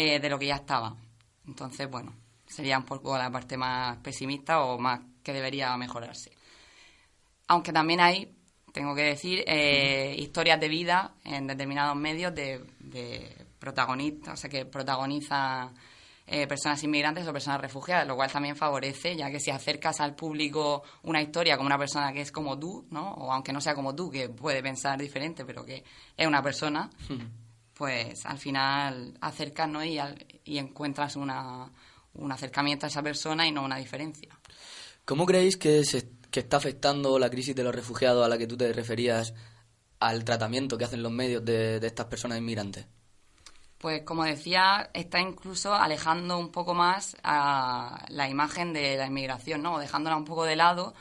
eh, 0.00 0.20
de 0.20 0.28
lo 0.28 0.38
que 0.38 0.46
ya 0.46 0.54
estaba. 0.54 0.94
Entonces, 1.44 1.90
bueno, 1.90 2.14
sería 2.46 2.78
un 2.78 2.84
poco 2.84 3.18
la 3.18 3.32
parte 3.32 3.56
más 3.56 3.96
pesimista 3.96 4.60
o 4.62 4.78
más 4.78 5.00
que 5.24 5.32
debería 5.32 5.76
mejorarse. 5.76 6.30
Aunque 7.48 7.72
también 7.72 7.98
hay, 7.98 8.32
tengo 8.72 8.94
que 8.94 9.02
decir, 9.02 9.42
eh, 9.44 10.14
historias 10.16 10.60
de 10.60 10.68
vida 10.68 11.14
en 11.24 11.48
determinados 11.48 11.96
medios 11.96 12.32
de, 12.32 12.64
de 12.78 13.44
protagonistas, 13.58 14.34
o 14.34 14.36
sea, 14.36 14.48
que 14.48 14.66
protagonizan 14.66 15.74
eh, 16.28 16.46
personas 16.46 16.80
inmigrantes 16.84 17.26
o 17.26 17.32
personas 17.32 17.60
refugiadas, 17.60 18.06
lo 18.06 18.14
cual 18.14 18.30
también 18.30 18.54
favorece, 18.54 19.16
ya 19.16 19.32
que 19.32 19.40
si 19.40 19.50
acercas 19.50 19.98
al 20.00 20.14
público 20.14 20.84
una 21.02 21.20
historia 21.20 21.56
como 21.56 21.66
una 21.66 21.78
persona 21.78 22.12
que 22.12 22.20
es 22.20 22.30
como 22.30 22.56
tú, 22.56 22.86
¿no? 22.90 23.14
O 23.14 23.32
aunque 23.32 23.52
no 23.52 23.60
sea 23.60 23.74
como 23.74 23.96
tú, 23.96 24.12
que 24.12 24.28
puede 24.28 24.62
pensar 24.62 24.96
diferente, 24.96 25.44
pero 25.44 25.64
que 25.64 25.82
es 26.16 26.26
una 26.26 26.40
persona, 26.40 26.88
pues 27.78 28.26
al 28.26 28.38
final 28.38 29.16
acercas, 29.20 29.68
¿no? 29.68 29.82
Y, 29.84 29.98
al- 29.98 30.26
y 30.44 30.58
encuentras 30.58 31.14
una, 31.16 31.70
un 32.14 32.32
acercamiento 32.32 32.84
a 32.86 32.88
esa 32.88 33.02
persona 33.02 33.46
y 33.46 33.52
no 33.52 33.62
una 33.64 33.76
diferencia. 33.76 34.36
¿Cómo 35.04 35.24
creéis 35.24 35.56
que, 35.56 35.84
se, 35.84 36.10
que 36.30 36.40
está 36.40 36.56
afectando 36.58 37.18
la 37.18 37.30
crisis 37.30 37.54
de 37.54 37.62
los 37.64 37.74
refugiados 37.74 38.26
a 38.26 38.28
la 38.28 38.36
que 38.36 38.46
tú 38.48 38.56
te 38.56 38.72
referías 38.72 39.32
al 40.00 40.24
tratamiento 40.24 40.76
que 40.76 40.84
hacen 40.84 41.02
los 41.02 41.12
medios 41.12 41.44
de, 41.44 41.80
de 41.80 41.86
estas 41.86 42.06
personas 42.06 42.38
inmigrantes? 42.38 42.86
Pues 43.78 44.02
como 44.02 44.24
decía, 44.24 44.90
está 44.92 45.20
incluso 45.20 45.72
alejando 45.72 46.36
un 46.36 46.50
poco 46.50 46.74
más 46.74 47.16
a 47.22 48.04
la 48.08 48.28
imagen 48.28 48.72
de 48.72 48.96
la 48.96 49.06
inmigración, 49.06 49.62
¿no? 49.62 49.78
Dejándola 49.78 50.16
un 50.16 50.24
poco 50.24 50.44
de 50.44 50.56
lado. 50.56 50.94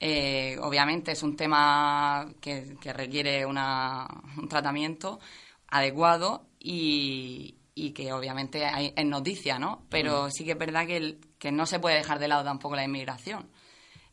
Eh, 0.00 0.58
obviamente 0.60 1.12
es 1.12 1.22
un 1.22 1.36
tema 1.36 2.26
que, 2.40 2.76
requiere 2.92 3.46
una, 3.46 4.06
un 4.36 4.48
tratamiento 4.48 5.20
adecuado 5.68 6.46
y, 6.58 7.54
que 7.94 8.12
obviamente 8.12 8.64
hay, 8.64 8.92
es 8.96 9.06
noticia, 9.06 9.58
¿no? 9.58 9.84
Pero 9.88 10.30
sí 10.30 10.44
que 10.44 10.52
es 10.52 10.58
verdad 10.58 10.86
que, 10.86 11.18
que 11.38 11.52
no 11.52 11.66
se 11.66 11.78
puede 11.78 11.96
dejar 11.96 12.18
de 12.18 12.28
lado 12.28 12.44
tampoco 12.44 12.76
la 12.76 12.84
inmigración. 12.84 13.48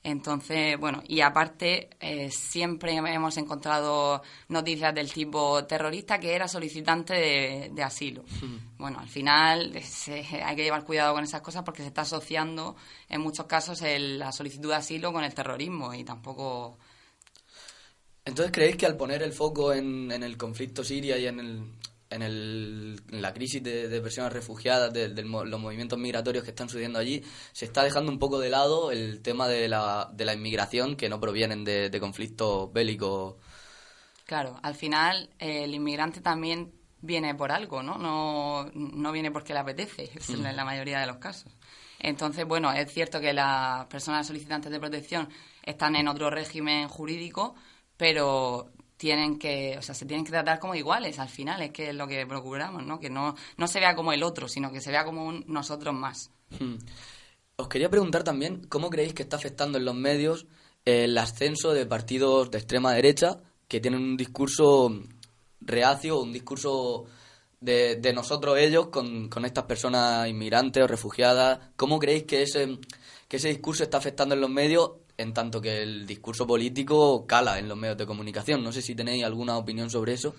Entonces, 0.03 0.77
bueno, 0.77 1.01
y 1.07 1.21
aparte, 1.21 1.89
eh, 2.01 2.29
siempre 2.29 2.93
hemos 2.93 3.37
encontrado 3.37 4.21
noticias 4.49 4.93
del 4.93 5.11
tipo 5.11 5.63
terrorista 5.65 6.19
que 6.19 6.35
era 6.35 6.49
solicitante 6.49 7.69
de, 7.73 7.83
asilo. 7.83 8.25
Bueno, 8.77 8.99
al 8.99 9.07
final 9.07 9.71
hay 9.73 10.55
que 10.57 10.63
llevar 10.63 10.83
cuidado 10.83 11.13
con 11.13 11.23
esas 11.23 11.39
cosas 11.41 11.63
porque 11.63 11.83
se 11.83 11.87
está 11.87 12.01
asociando 12.01 12.75
en 13.07 13.21
muchos 13.21 13.45
casos 13.45 13.81
la 13.81 14.33
solicitud 14.33 14.69
de 14.69 14.75
asilo 14.75 15.13
con 15.13 15.23
el 15.23 15.33
terrorismo 15.33 15.93
y 15.93 16.03
tampoco. 16.03 16.77
Entonces, 18.25 18.51
¿creéis 18.51 18.77
que 18.77 18.85
al 18.85 18.95
poner 18.95 19.21
el 19.21 19.33
foco 19.33 19.73
en, 19.73 20.11
en 20.11 20.23
el 20.23 20.37
conflicto 20.37 20.83
siria 20.83 21.17
y 21.17 21.27
en 21.27 21.39
el, 21.39 21.73
en, 22.13 22.21
el, 22.21 23.01
la 23.09 23.33
crisis 23.33 23.61
de, 23.63 24.01
personas 24.01 24.31
refugiadas, 24.31 24.93
de, 24.93 25.09
los 25.09 25.59
movimientos 25.59 25.99
migratorios 25.99 26.43
que 26.43 26.51
están 26.51 26.69
sucediendo 26.69 26.99
allí, 26.99 27.23
se 27.51 27.65
está 27.65 27.83
dejando 27.83 28.11
un 28.11 28.19
poco 28.19 28.39
de 28.39 28.49
lado 28.49 28.91
el 28.91 29.21
tema 29.21 29.47
de 29.47 29.67
la, 29.67 30.09
de 30.13 30.25
la 30.25 30.33
inmigración 30.33 30.95
que 30.95 31.09
no 31.09 31.19
provienen 31.19 31.63
de, 31.63 31.97
conflictos 31.99 32.71
bélicos. 32.71 33.35
Claro, 34.25 34.59
al 34.63 34.75
final 34.75 35.29
el 35.39 35.73
inmigrante 35.73 36.21
también 36.21 36.73
viene 37.01 37.35
por 37.35 37.51
algo, 37.51 37.83
¿no? 37.83 37.97
No, 37.97 38.71
no 38.73 39.11
viene 39.11 39.31
porque 39.31 39.53
le 39.53 39.59
apetece, 39.59 40.11
en 40.29 40.55
la 40.55 40.65
mayoría 40.65 40.99
de 40.99 41.07
los 41.07 41.17
casos. 41.17 41.51
Entonces, 41.99 42.45
bueno, 42.45 42.71
es 42.71 42.91
cierto 42.91 43.19
que 43.21 43.33
las 43.33 43.85
personas 43.85 44.27
solicitantes 44.27 44.71
de 44.71 44.79
protección 44.79 45.29
están 45.63 45.95
en 45.95 46.07
otro 46.09 46.29
régimen 46.29 46.89
jurídico, 46.89 47.55
pero 47.97 48.71
tienen 48.97 49.37
que, 49.37 49.75
o 49.77 49.81
sea, 49.81 49.93
se 49.93 50.05
tienen 50.05 50.25
que 50.25 50.31
tratar 50.31 50.59
como 50.59 50.75
iguales 50.75 51.19
al 51.19 51.27
final, 51.27 51.61
es 51.61 51.71
que 51.71 51.89
es 51.89 51.95
lo 51.95 52.07
que 52.07 52.25
procuramos, 52.25 52.85
¿no? 52.85 52.99
Que 52.99 53.09
no, 53.09 53.35
no 53.57 53.67
se 53.67 53.79
vea 53.79 53.95
como 53.95 54.13
el 54.13 54.23
otro, 54.23 54.47
sino 54.47 54.71
que 54.71 54.79
se 54.79 54.91
vea 54.91 55.03
como 55.03 55.25
un 55.25 55.43
nosotros 55.47 55.93
más. 55.93 56.31
Hmm. 56.57 56.75
Os 57.57 57.67
quería 57.67 57.89
preguntar 57.89 58.23
también, 58.23 58.65
¿cómo 58.69 58.89
creéis 58.89 59.13
que 59.13 59.23
está 59.23 59.35
afectando 59.35 59.77
en 59.77 59.85
los 59.85 59.95
medios 59.95 60.47
el 60.85 61.17
ascenso 61.17 61.71
de 61.71 61.85
partidos 61.85 62.49
de 62.49 62.57
extrema 62.57 62.93
derecha 62.93 63.41
que 63.67 63.79
tienen 63.79 64.01
un 64.01 64.17
discurso 64.17 64.89
reacio, 65.59 66.21
un 66.21 66.33
discurso 66.33 67.05
de, 67.59 67.97
de 67.97 68.13
nosotros 68.13 68.57
ellos 68.57 68.87
con, 68.87 69.29
con 69.29 69.45
estas 69.45 69.65
personas 69.65 70.27
inmigrantes 70.29 70.81
o 70.81 70.87
refugiadas? 70.87 71.59
¿Cómo 71.75 71.99
creéis 71.99 72.23
que 72.23 72.43
ese, 72.43 72.79
que 73.27 73.37
ese 73.37 73.49
discurso 73.49 73.83
está 73.83 73.97
afectando 73.97 74.33
en 74.33 74.41
los 74.41 74.49
medios 74.49 74.91
en 75.23 75.33
tanto 75.33 75.59
que 75.59 75.81
el 75.81 76.05
discurso 76.05 76.45
político 76.45 77.25
cala 77.25 77.57
en 77.57 77.67
los 77.67 77.77
medios 77.77 77.97
de 77.97 78.05
comunicación. 78.05 78.63
No 78.63 78.71
sé 78.71 78.81
si 78.81 78.93
tenéis 78.93 79.23
alguna 79.23 79.57
opinión 79.57 79.89
sobre 79.89 80.13
eso. 80.13 80.35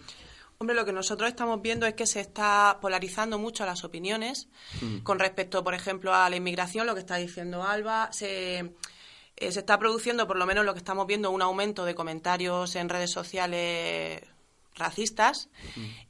Hombre, 0.59 0.76
lo 0.76 0.85
que 0.85 0.93
nosotros 0.93 1.29
estamos 1.29 1.61
viendo 1.61 1.85
es 1.87 1.95
que 1.95 2.07
se 2.07 2.21
está 2.21 2.79
polarizando 2.81 3.38
mucho 3.38 3.67
las 3.67 3.83
opiniones 3.83 4.49
mm. 4.81 4.99
con 4.99 5.19
respecto, 5.19 5.64
por 5.64 5.75
ejemplo, 5.75 6.14
a 6.14 6.31
la 6.31 6.37
inmigración, 6.37 6.87
lo 6.87 6.95
que 6.95 7.00
está 7.00 7.17
diciendo 7.17 7.64
Alba. 7.64 8.12
Se, 8.12 8.59
eh, 9.37 9.53
se 9.53 9.59
está 9.59 9.79
produciendo, 9.79 10.29
por 10.29 10.37
lo 10.37 10.47
menos 10.47 10.64
lo 10.64 10.73
que 10.73 10.79
estamos 10.79 11.07
viendo, 11.07 11.31
un 11.33 11.43
aumento 11.43 11.85
de 11.85 11.97
comentarios 11.97 12.76
en 12.76 12.88
redes 12.88 13.11
sociales 13.11 14.23
racistas 14.75 15.49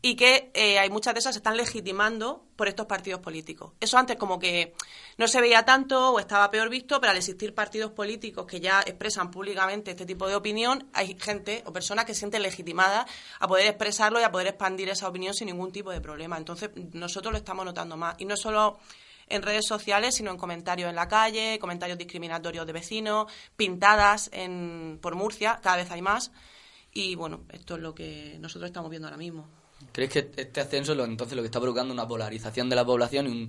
y 0.00 0.16
que 0.16 0.50
eh, 0.54 0.78
hay 0.78 0.90
muchas 0.90 1.14
de 1.14 1.21
esas 1.21 1.35
se 1.35 1.38
están 1.38 1.56
legitimando 1.56 2.44
por 2.56 2.68
estos 2.68 2.87
partidos 2.87 3.21
políticos. 3.21 3.73
Eso 3.80 3.99
antes 3.99 4.16
como 4.16 4.38
que 4.38 4.75
no 5.18 5.28
se 5.28 5.40
veía 5.40 5.64
tanto 5.64 6.12
o 6.12 6.18
estaba 6.18 6.50
peor 6.50 6.68
visto, 6.68 7.00
pero 7.00 7.11
al 7.11 7.16
existir 7.16 7.54
partidos 7.54 7.92
políticos 7.92 8.47
que 8.47 8.61
ya 8.61 8.80
expresan 8.80 9.30
públicamente 9.30 9.90
este 9.90 10.06
tipo 10.06 10.26
de 10.26 10.37
opinión, 10.37 10.88
hay 10.92 11.16
gente 11.21 11.62
o 11.66 11.73
personas 11.73 12.04
que 12.04 12.14
se 12.14 12.21
sienten 12.21 12.42
legitimadas 12.42 13.06
a 13.40 13.49
poder 13.49 13.66
expresarlo 13.66 14.21
y 14.21 14.23
a 14.23 14.30
poder 14.33 14.49
expandir 14.49 14.88
esa 14.88 15.09
opinión 15.09 15.35
sin 15.35 15.47
ningún 15.47 15.73
tipo 15.73 15.90
de 15.90 16.00
problema. 16.00 16.38
Entonces 16.38 16.71
nosotros 16.92 17.33
lo 17.33 17.38
estamos 17.38 17.64
notando 17.64 17.97
más. 17.97 18.14
Y 18.18 18.25
no 18.25 18.37
solo 18.37 18.78
en 19.28 19.42
redes 19.42 19.66
sociales, 19.66 20.14
sino 20.14 20.30
en 20.30 20.37
comentarios 20.37 20.88
en 20.88 20.97
la 20.97 21.09
calle, 21.09 21.59
comentarios 21.59 21.99
discriminatorios 21.99 22.66
de 22.66 22.73
vecinos, 22.73 23.33
pintadas 23.56 24.30
en, 24.33 24.99
por 25.00 25.14
Murcia, 25.14 25.61
cada 25.62 25.76
vez 25.76 25.90
hay 25.90 26.02
más. 26.02 26.30
Y 26.95 27.17
bueno, 27.17 27.41
esto 27.51 27.75
es 27.75 27.83
lo 27.83 27.93
que 27.93 28.37
nosotros 28.41 28.69
estamos 28.69 28.89
viendo 28.89 29.09
ahora 29.09 29.19
mismo. 29.19 29.49
¿Crees 29.93 30.11
que 30.11 30.31
este 30.37 30.61
ascenso 30.61 30.95
lo, 30.95 31.05
entonces 31.05 31.35
lo 31.37 31.43
que 31.43 31.47
está 31.47 31.61
provocando 31.61 31.93
una 31.93 32.07
polarización 32.07 32.71
de 32.71 32.77
la 32.77 32.85
población 32.85 33.27
y 33.27 33.49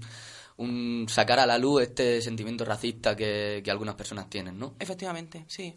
un, 0.57 1.05
sacar 1.07 1.39
a 1.39 1.45
la 1.45 1.59
luz 1.59 1.83
este 1.83 2.21
sentimiento 2.21 2.65
racista 2.65 3.15
que, 3.15 3.63
algunas 3.67 3.95
personas 3.95 4.29
tienen, 4.29 4.57
¿no? 4.57 4.73
Efectivamente, 4.79 5.45
sí. 5.47 5.75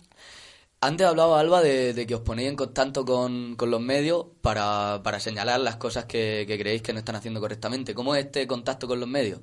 Antes 0.81 1.07
hablaba 1.07 1.41
Alba 1.41 1.61
de, 1.61 2.07
que 2.07 2.15
os 2.15 2.23
ponéis 2.23 2.49
en 2.49 2.57
contacto 2.57 3.05
con, 3.05 3.57
los 3.61 3.81
medios 3.81 4.27
para, 4.41 5.03
para, 5.03 5.21
señalar 5.21 5.61
las 5.61 5.77
cosas 5.77 6.07
que, 6.07 6.45
que 6.47 6.59
creéis 6.59 6.83
que 6.83 6.93
no 6.95 7.01
están 7.01 7.17
haciendo 7.17 7.41
correctamente. 7.41 7.95
¿Cómo 7.95 8.15
es 8.15 8.27
este 8.27 8.47
contacto 8.47 8.89
con 8.89 8.99
los 8.99 9.09
medios? 9.09 9.41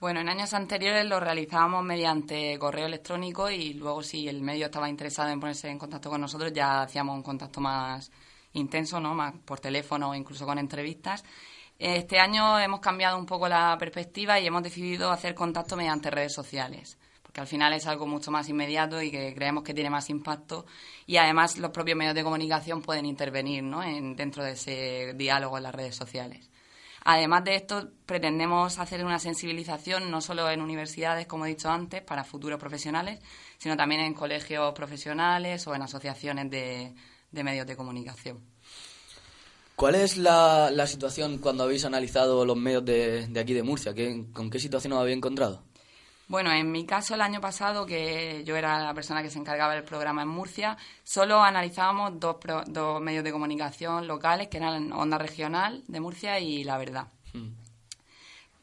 Bueno, 0.00 0.20
en 0.20 0.30
años 0.30 0.54
anteriores 0.54 1.04
lo 1.04 1.20
realizábamos 1.20 1.84
mediante 1.84 2.58
correo 2.58 2.86
electrónico 2.86 3.50
y 3.50 3.74
luego 3.74 4.02
si 4.02 4.28
el 4.28 4.40
medio 4.40 4.64
estaba 4.64 4.88
interesado 4.88 5.28
en 5.28 5.38
ponerse 5.38 5.68
en 5.68 5.78
contacto 5.78 6.08
con 6.08 6.22
nosotros 6.22 6.54
ya 6.54 6.80
hacíamos 6.80 7.14
un 7.16 7.22
contacto 7.22 7.60
más 7.60 8.10
intenso, 8.54 8.98
¿no? 8.98 9.14
Más 9.14 9.34
por 9.44 9.60
teléfono 9.60 10.08
o 10.08 10.14
incluso 10.14 10.46
con 10.46 10.56
entrevistas. 10.58 11.22
Este 11.78 12.18
año 12.18 12.58
hemos 12.58 12.80
cambiado 12.80 13.18
un 13.18 13.26
poco 13.26 13.46
la 13.46 13.76
perspectiva 13.78 14.40
y 14.40 14.46
hemos 14.46 14.62
decidido 14.62 15.10
hacer 15.10 15.34
contacto 15.34 15.76
mediante 15.76 16.10
redes 16.10 16.32
sociales, 16.32 16.96
porque 17.22 17.42
al 17.42 17.46
final 17.46 17.74
es 17.74 17.86
algo 17.86 18.06
mucho 18.06 18.30
más 18.30 18.48
inmediato 18.48 19.02
y 19.02 19.10
que 19.10 19.34
creemos 19.34 19.64
que 19.64 19.74
tiene 19.74 19.90
más 19.90 20.08
impacto 20.08 20.64
y 21.06 21.18
además 21.18 21.58
los 21.58 21.72
propios 21.72 21.98
medios 21.98 22.14
de 22.14 22.24
comunicación 22.24 22.80
pueden 22.80 23.04
intervenir 23.04 23.62
¿no? 23.64 23.82
en, 23.82 24.16
dentro 24.16 24.44
de 24.44 24.52
ese 24.52 25.12
diálogo 25.14 25.58
en 25.58 25.64
las 25.64 25.74
redes 25.74 25.94
sociales. 25.94 26.49
Además 27.04 27.44
de 27.44 27.56
esto, 27.56 27.90
pretendemos 28.04 28.78
hacer 28.78 29.04
una 29.04 29.18
sensibilización 29.18 30.10
no 30.10 30.20
solo 30.20 30.50
en 30.50 30.60
universidades, 30.60 31.26
como 31.26 31.46
he 31.46 31.50
dicho 31.50 31.70
antes, 31.70 32.02
para 32.02 32.24
futuros 32.24 32.58
profesionales, 32.58 33.20
sino 33.58 33.76
también 33.76 34.02
en 34.02 34.14
colegios 34.14 34.72
profesionales 34.74 35.66
o 35.66 35.74
en 35.74 35.82
asociaciones 35.82 36.50
de, 36.50 36.94
medios 37.32 37.66
de 37.66 37.76
comunicación. 37.76 38.40
¿Cuál 39.76 39.94
es 39.94 40.18
la, 40.18 40.86
situación 40.86 41.38
cuando 41.38 41.64
habéis 41.64 41.86
analizado 41.86 42.44
los 42.44 42.56
medios 42.56 42.84
de, 42.84 43.26
de 43.28 43.40
aquí 43.40 43.54
de 43.54 43.62
Murcia? 43.62 43.94
¿Con 44.32 44.50
qué 44.50 44.58
situación 44.58 44.92
os 44.92 45.00
habéis 45.00 45.16
encontrado? 45.16 45.69
Bueno, 46.30 46.52
en 46.52 46.70
mi 46.70 46.86
caso 46.86 47.16
el 47.16 47.22
año 47.22 47.40
pasado, 47.40 47.84
que 47.84 48.44
yo 48.44 48.54
era 48.54 48.78
la 48.78 48.94
persona 48.94 49.20
que 49.20 49.30
se 49.30 49.40
encargaba 49.40 49.74
del 49.74 49.82
programa 49.82 50.22
en 50.22 50.28
Murcia, 50.28 50.76
solo 51.02 51.42
analizábamos 51.42 52.20
dos, 52.20 52.36
dos 52.68 53.00
medios 53.00 53.24
de 53.24 53.32
comunicación 53.32 54.06
locales, 54.06 54.46
que 54.46 54.58
eran 54.58 54.92
Onda 54.92 55.18
Regional 55.18 55.82
de 55.88 55.98
Murcia 55.98 56.38
y 56.38 56.62
La 56.62 56.78
Verdad. 56.78 57.08
Hmm. 57.32 57.48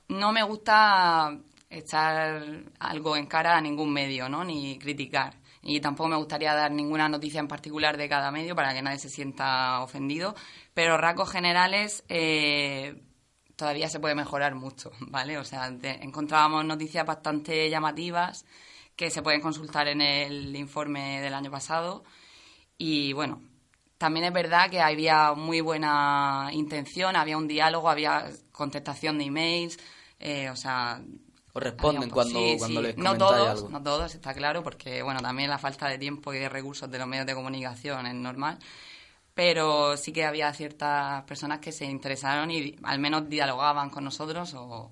No 0.07 0.31
me 0.31 0.43
gusta 0.43 1.37
echar 1.69 2.63
algo 2.79 3.17
en 3.17 3.25
cara 3.25 3.57
a 3.57 3.61
ningún 3.61 3.91
medio, 3.91 4.29
¿no? 4.29 4.45
Ni 4.45 4.79
criticar. 4.79 5.33
Y 5.61 5.81
tampoco 5.81 6.07
me 6.07 6.15
gustaría 6.15 6.53
dar 6.53 6.71
ninguna 6.71 7.09
noticia 7.09 7.41
en 7.41 7.49
particular 7.49 7.97
de 7.97 8.07
cada 8.07 8.31
medio 8.31 8.55
para 8.55 8.73
que 8.73 8.81
nadie 8.81 8.99
se 8.99 9.09
sienta 9.09 9.81
ofendido. 9.81 10.35
Pero 10.73 10.95
rasgos 10.97 11.29
generales, 11.29 12.05
eh, 12.07 12.95
todavía 13.57 13.89
se 13.89 13.99
puede 13.99 14.15
mejorar 14.15 14.55
mucho, 14.55 14.91
¿vale? 15.01 15.37
O 15.37 15.43
sea, 15.43 15.67
encontrábamos 15.67 16.63
noticias 16.63 17.05
bastante 17.05 17.69
llamativas 17.69 18.45
que 18.95 19.11
se 19.11 19.21
pueden 19.21 19.41
consultar 19.41 19.87
en 19.89 20.01
el 20.01 20.55
informe 20.55 21.21
del 21.21 21.33
año 21.33 21.51
pasado. 21.51 22.03
Y 22.77 23.13
bueno, 23.13 23.41
también 23.97 24.25
es 24.25 24.33
verdad 24.33 24.69
que 24.69 24.79
había 24.79 25.33
muy 25.33 25.61
buena 25.61 26.49
intención, 26.51 27.15
había 27.15 27.37
un 27.37 27.47
diálogo, 27.47 27.89
había 27.89 28.29
contestación 28.51 29.17
de 29.17 29.25
emails, 29.25 29.77
eh, 30.19 30.49
o 30.49 30.55
sea... 30.55 31.01
¿O 31.53 31.59
responden 31.59 32.11
cuando, 32.11 32.39
cuando 32.59 32.81
les 32.83 32.97
No 32.97 33.17
todos, 33.17 33.67
no 33.71 33.81
todos, 33.81 34.13
está 34.13 34.31
claro, 34.35 34.61
porque 34.61 35.01
bueno, 35.01 35.21
también 35.21 35.49
la 35.49 35.57
falta 35.57 35.87
de 35.87 35.97
tiempo 35.97 36.31
y 36.31 36.37
de 36.37 36.49
recursos 36.49 36.89
de 36.89 36.99
los 36.99 37.07
medios 37.07 37.25
de 37.25 37.33
comunicación 37.33 38.05
es 38.05 38.13
normal 38.13 38.59
pero 39.37 39.95
sí 39.97 40.11
que 40.11 40.25
había 40.25 40.51
ciertas 40.51 41.21
personas 41.25 41.59
que 41.59 41.71
se 41.71 41.85
interesaron 41.85 42.49
y 42.49 42.75
al 42.81 42.97
menos 42.97 43.29
dialogaban 43.29 43.91
con 43.91 44.03
nosotros 44.03 44.55
o, 44.55 44.91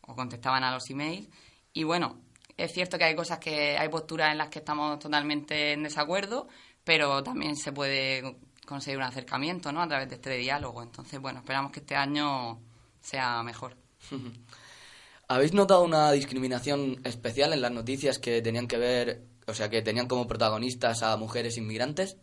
contestaban 0.00 0.62
a 0.62 0.70
los 0.70 0.88
emails. 0.88 1.28
Y 1.72 1.82
bueno, 1.82 2.20
es 2.56 2.72
cierto 2.72 2.96
que 2.96 3.02
hay 3.02 3.16
cosas 3.16 3.40
que 3.40 3.76
hay 3.76 3.88
posturas 3.88 4.30
en 4.30 4.38
las 4.38 4.50
que 4.50 4.60
estamos 4.60 5.00
totalmente 5.00 5.72
en 5.72 5.82
desacuerdo, 5.82 6.46
pero 6.84 7.24
también 7.24 7.56
se 7.56 7.72
puede 7.72 8.36
conseguir 8.64 8.98
un 8.98 9.02
acercamiento 9.02 9.72
¿no? 9.72 9.82
a 9.82 9.88
través 9.88 10.08
de 10.08 10.14
este 10.14 10.36
diálogo. 10.36 10.80
Entonces, 10.80 11.20
bueno, 11.20 11.40
esperamos 11.40 11.72
que 11.72 11.80
este 11.80 11.96
año 11.96 12.60
sea 13.00 13.42
mejor. 13.42 13.76
¿Habéis 15.26 15.54
notado 15.54 15.82
una 15.82 16.12
discriminación 16.12 17.00
especial 17.02 17.52
en 17.52 17.60
las 17.60 17.72
noticias 17.72 18.20
que 18.20 18.42
tenían 18.42 18.68
que 18.68 18.78
ver, 18.78 19.24
o 19.48 19.54
sea, 19.54 19.68
que 19.68 19.82
tenían 19.82 20.06
como 20.06 20.28
protagonistas 20.28 21.02
a 21.02 21.16
mujeres 21.16 21.56
inmigrantes? 21.56 22.16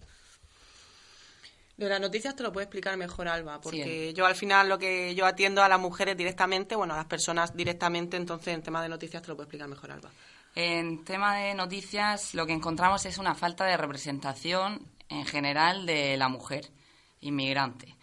De 1.80 1.88
las 1.88 2.02
noticias 2.02 2.36
te 2.36 2.44
lo 2.44 2.52
puede 2.52 2.66
explicar 2.66 2.98
mejor 2.98 3.30
Alba, 3.30 3.62
porque 3.62 4.10
Sí. 4.10 4.14
yo 4.14 4.26
al 4.26 4.36
final 4.36 4.68
lo 4.68 4.78
que 4.78 5.16
yo 5.16 5.26
atiendo 5.26 5.64
a 5.64 5.70
las 5.70 5.80
mujeres 5.80 6.18
directamente, 6.18 6.76
bueno, 6.76 6.94
a 6.94 6.98
las 6.98 7.06
personas 7.06 7.56
directamente, 7.56 8.18
entonces 8.18 8.54
en 8.54 8.62
tema 8.62 8.84
de 8.84 8.90
noticias 8.90 9.22
te 9.22 9.30
lo 9.30 9.38
puede 9.38 9.46
explicar 9.46 9.70
mejor 9.70 9.92
Alba. 9.94 10.10
En 10.56 11.06
tema 11.06 11.38
de 11.38 11.54
noticias, 11.54 12.34
lo 12.34 12.46
que 12.46 12.52
encontramos 12.52 13.06
es 13.06 13.18
una 13.18 13.34
falta 13.34 13.64
de 13.64 13.78
representación 13.78 14.86
en 15.08 15.26
general 15.26 15.86
de 15.86 16.18
la 16.18 16.28
mujer 16.28 16.70
inmigrante. 17.22 17.96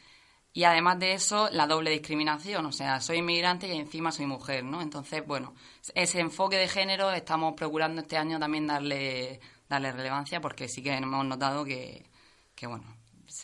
Y 0.55 0.65
además 0.65 0.99
de 0.99 1.13
eso, 1.13 1.51
la 1.53 1.67
doble 1.67 1.91
discriminación, 1.91 2.65
o 2.65 2.73
sea, 2.73 3.03
soy 3.03 3.19
inmigrante 3.19 3.69
y 3.69 3.77
encima 3.79 4.11
soy 4.11 4.25
mujer, 4.25 4.65
¿no? 4.65 4.81
Entonces, 4.81 5.23
bueno, 5.27 5.55
ese 5.95 6.21
enfoque 6.21 6.57
de 6.57 6.67
género 6.67 7.11
estamos 7.13 7.53
procurando 7.55 8.01
este 8.01 8.17
año 8.17 8.39
también 8.39 8.67
darle, 8.67 9.39
darle 9.69 9.93
relevancia 9.93 10.41
porque 10.41 10.67
sí 10.67 10.83
que 10.83 10.95
hemos 10.95 11.27
notado 11.27 11.63
que, 11.63 12.07
que, 12.55 12.67
bueno, 12.67 12.96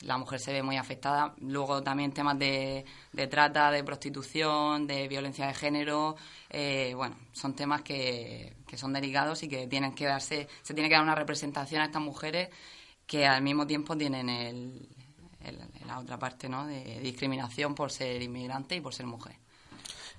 la 0.02 0.16
mujer 0.18 0.40
se 0.40 0.52
ve 0.52 0.62
muy 0.62 0.76
afectada. 0.76 1.34
Luego 1.40 1.82
también 1.82 2.12
temas 2.12 2.38
de, 2.38 2.84
trata, 3.30 3.70
de 3.70 3.84
prostitución, 3.84 4.86
de 4.86 5.08
violencia 5.08 5.46
de 5.46 5.54
género, 5.54 6.16
eh, 6.50 6.92
bueno, 6.96 7.16
son 7.32 7.54
temas 7.54 7.82
que, 7.82 8.54
que 8.66 8.76
son 8.78 8.92
delicados 8.92 9.42
y 9.42 9.48
que 9.48 9.66
tienen 9.66 9.94
que 9.94 10.06
darse, 10.06 10.48
se 10.62 10.74
tiene 10.74 10.88
que 10.88 10.94
dar 10.94 11.02
una 11.04 11.14
representación 11.14 11.82
a 11.82 11.86
estas 11.86 12.02
mujeres 12.02 12.48
que 13.06 13.26
al 13.26 13.42
mismo 13.42 13.66
tiempo 13.66 13.96
tienen 13.96 14.28
el- 14.28 14.88
la 15.86 15.98
otra 15.98 16.18
parte, 16.18 16.48
¿no? 16.48 16.66
De 16.66 17.00
discriminación 17.00 17.74
por 17.74 17.90
ser 17.90 18.22
inmigrante 18.22 18.76
y 18.76 18.80
por 18.80 18.94
ser 18.94 19.06
mujer. 19.06 19.36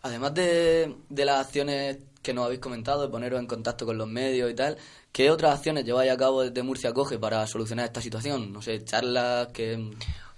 Además 0.01 0.33
de, 0.33 0.97
de 1.07 1.25
las 1.25 1.45
acciones 1.47 1.97
que 2.23 2.33
nos 2.33 2.45
habéis 2.45 2.61
comentado, 2.61 3.03
de 3.03 3.09
poneros 3.09 3.39
en 3.39 3.45
contacto 3.45 3.85
con 3.85 3.97
los 3.97 4.07
medios 4.07 4.49
y 4.49 4.55
tal, 4.55 4.77
¿qué 5.11 5.29
otras 5.29 5.55
acciones 5.57 5.85
lleváis 5.85 6.11
a 6.11 6.17
cabo 6.17 6.41
desde 6.41 6.63
Murcia 6.63 6.93
Coge 6.93 7.19
para 7.19 7.45
solucionar 7.45 7.85
esta 7.85 8.01
situación? 8.01 8.51
No 8.51 8.61
sé, 8.61 8.83
charlas 8.83 9.49
que... 9.49 9.91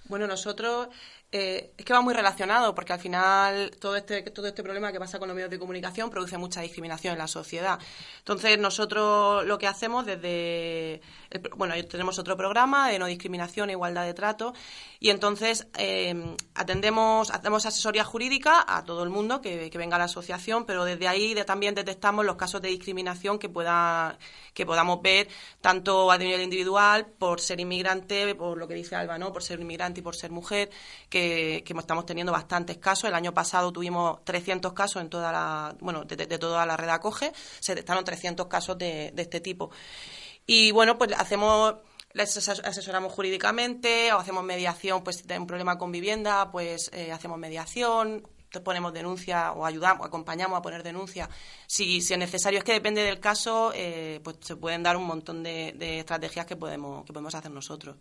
Bueno, 0.08 0.28
nosotros 0.28 0.90
eh, 1.32 1.74
es 1.78 1.84
que 1.84 1.92
va 1.92 2.02
muy 2.02 2.14
relacionado 2.14 2.74
porque 2.76 2.94
al 2.94 3.00
final 3.00 3.72
todo 3.80 3.96
este 3.96 4.22
todo 4.22 4.48
este 4.48 4.64
problema 4.64 4.92
que 4.92 5.00
pasa 5.00 5.20
con 5.20 5.28
los 5.28 5.36
medios 5.36 5.50
de 5.50 5.60
comunicación 5.60 6.10
produce 6.10 6.38
mucha 6.38 6.62
discriminación 6.62 7.14
en 7.14 7.18
la 7.18 7.28
sociedad. 7.28 7.80
Entonces 8.20 8.58
nosotros 8.60 9.46
lo 9.46 9.58
que 9.58 9.68
hacemos 9.68 10.06
desde 10.06 11.02
el 11.32 11.42
bueno 11.58 11.74
tenemos 11.90 12.20
otro 12.20 12.38
programa 12.38 12.90
de 12.90 13.00
no 13.00 13.08
discriminación 13.08 13.70
e 13.70 13.74
igualdad 13.74 14.06
de 14.06 14.14
trato 14.14 14.54
y 15.00 15.10
entonces 15.10 15.68
eh, 15.78 16.36
atendemos 16.54 17.32
hacemos 17.32 17.66
asesoría 17.66 18.06
jurídica 18.06 18.64
a 18.66 18.86
todo 18.86 19.04
el 19.04 19.10
mundo 19.10 19.42
que, 19.42 19.70
que 19.70 19.78
venga 19.78 19.96
a 19.96 20.00
la 20.00 20.06
asociación, 20.06 20.66
pero 20.66 20.86
desde 20.86 21.08
ahí 21.08 21.36
también 21.46 21.76
detectamos 21.76 22.24
los 22.26 22.38
casos 22.38 22.62
de 22.62 22.70
discriminación 22.70 23.40
que 23.40 23.50
pueda 23.50 24.18
que 24.54 24.66
podamos 24.66 25.02
ver 25.02 25.28
tanto 25.60 26.12
a 26.12 26.18
nivel 26.18 26.42
individual 26.42 27.08
por 27.08 27.42
ser 27.42 27.60
inmigrante, 27.60 28.36
por 28.36 28.58
lo 28.58 28.68
que 28.68 28.76
dice 28.76 28.96
Alba, 28.96 29.18
¿no? 29.18 29.34
por 29.34 29.44
ser 29.44 29.60
inmigrante 29.60 29.95
y 30.00 30.02
por 30.02 30.16
ser 30.16 30.32
mujer, 30.32 30.70
que, 31.10 31.64
estamos 31.66 32.06
teniendo 32.06 32.32
bastantes 32.32 32.78
casos. 32.78 33.06
El 33.06 33.16
año 33.16 33.34
pasado 33.34 33.72
tuvimos 33.72 34.24
300 34.24 34.74
casos 34.74 35.02
en 35.02 35.10
toda 35.10 35.32
la, 35.32 35.76
bueno, 35.80 36.04
de, 36.06 36.38
toda 36.38 36.66
la 36.66 36.78
red 36.78 36.90
acoge, 36.90 37.32
se 37.60 37.74
detectaron 37.74 38.04
300 38.04 38.48
casos 38.48 38.78
de, 38.78 39.14
este 39.16 39.40
tipo. 39.40 39.72
Y 40.46 40.72
bueno, 40.72 40.98
pues 40.98 41.12
hacemos 41.18 41.76
asesoramos 42.18 43.12
jurídicamente 43.12 44.14
o 44.14 44.20
hacemos 44.20 44.42
mediación, 44.44 45.04
pues 45.04 45.18
si 45.18 45.34
hay 45.34 45.38
un 45.38 45.48
problema 45.48 45.78
con 45.78 45.92
vivienda, 45.92 46.50
pues 46.50 46.90
eh, 46.94 47.12
hacemos 47.12 47.38
mediación, 47.38 48.24
ponemos 48.62 48.94
denuncia 48.94 49.52
o 49.54 49.66
ayudamos, 49.66 50.08
acompañamos 50.08 50.58
a 50.58 50.62
poner 50.62 50.84
denuncia. 50.84 51.30
Si, 51.68 52.02
si 52.02 52.14
es 52.14 52.20
necesario, 52.20 52.60
es 52.60 52.66
que 52.66 52.74
depende 52.74 53.02
del 53.02 53.20
caso, 53.20 53.72
eh, 53.74 54.20
pues 54.24 54.38
se 54.42 54.56
pueden 54.56 54.84
dar 54.84 54.98
un 54.98 55.06
montón 55.06 55.44
de, 55.44 55.74
de 55.76 56.00
estrategias 56.00 56.46
que 56.46 56.56
podemos, 56.56 57.06
que 57.06 57.14
podemos 57.14 57.36
hacer 57.36 57.52
nosotros. 57.52 57.98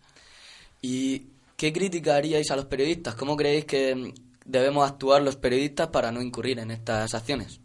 ¿Y 0.81 1.27
qué 1.55 1.73
crítica 1.73 2.15
haríais 2.15 2.51
a 2.51 2.55
los 2.55 2.65
periodistas? 2.65 3.15
¿Cómo 3.15 3.35
creéis 3.35 3.65
que 3.65 3.95
mm, 3.95 4.13
debemos 4.45 4.89
actuar 4.89 5.21
los 5.21 5.35
periodistas 5.35 5.87
para 5.87 6.11
no 6.11 6.21
incurrir 6.21 6.59
en 6.59 6.71
estas 6.71 7.13
acciones? 7.13 7.59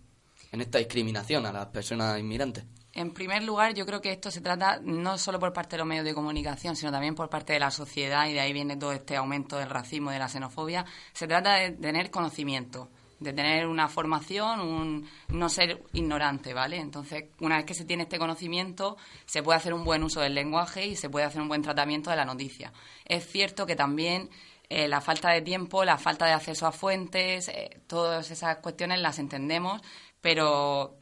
En 0.53 0.61
esta 0.61 0.79
discriminación 0.79 1.47
a 1.47 1.53
las 1.53 1.67
personas 1.67 2.19
inmigrantes. 2.19 2.65
En 2.93 3.13
primer 3.13 3.45
lugar, 3.45 3.73
yo 3.75 3.87
creo 3.87 4.01
que 4.01 4.11
esto 4.11 4.33
se 4.33 4.41
trata 4.41 4.81
no 4.83 5.17
solo 5.17 5.39
por 5.39 5.53
parte 5.53 5.77
de 5.77 5.79
los 5.79 5.87
medios 5.87 6.05
de 6.05 6.13
comunicación, 6.13 6.75
sino 6.75 6.91
también 6.91 7.15
por 7.15 7.31
parte 7.31 7.53
de 7.53 7.61
la 7.61 7.71
sociedad 7.71 8.27
y 8.27 8.33
de 8.33 8.41
ahí 8.41 8.53
viene 8.53 8.77
todo 8.77 8.93
este 8.93 9.17
aumento 9.17 9.59
del 9.59 9.71
racismo 9.71 10.11
de 10.11 10.19
la 10.19 10.29
xenofobia. 10.29 10.85
Se 11.13 11.29
trata 11.29 11.55
de 11.55 11.71
tener 11.71 12.11
conocimiento, 12.11 12.91
de 13.21 13.35
tener 13.35 13.67
una 13.67 13.89
formación, 13.89 14.61
un, 14.61 15.09
no 15.29 15.49
ser 15.49 15.83
ignorante, 15.93 16.55
¿vale? 16.55 16.79
Entonces, 16.79 17.25
una 17.41 17.59
vez 17.59 17.67
que 17.67 17.75
se 17.75 17.85
tiene 17.85 18.05
este 18.05 18.19
conocimiento, 18.19 18.97
se 19.27 19.43
puede 19.43 19.59
hacer 19.59 19.75
un 19.75 19.85
buen 19.85 20.03
uso 20.03 20.21
del 20.21 20.35
lenguaje 20.35 20.87
y 20.87 20.97
se 20.97 21.11
puede 21.11 21.27
hacer 21.27 21.43
un 21.43 21.49
buen 21.49 21.63
tratamiento 21.63 22.11
de 22.11 22.17
la 22.17 22.25
noticia. 22.25 22.73
Es 23.05 23.31
cierto 23.31 23.67
que 23.67 23.77
también 23.77 24.31
eh, 24.71 24.89
la 24.89 25.03
falta 25.03 25.31
de 25.31 25.43
tiempo, 25.43 25.85
la 25.85 25.99
falta 25.99 26.27
de 26.27 26.33
acceso 26.33 26.67
a 26.67 26.73
fuentes, 26.73 27.49
eh, 27.49 27.81
todas 27.87 28.31
esas 28.31 28.57
cuestiones 28.57 29.01
las 29.01 29.19
entendemos, 29.19 29.83
pero 30.23 30.97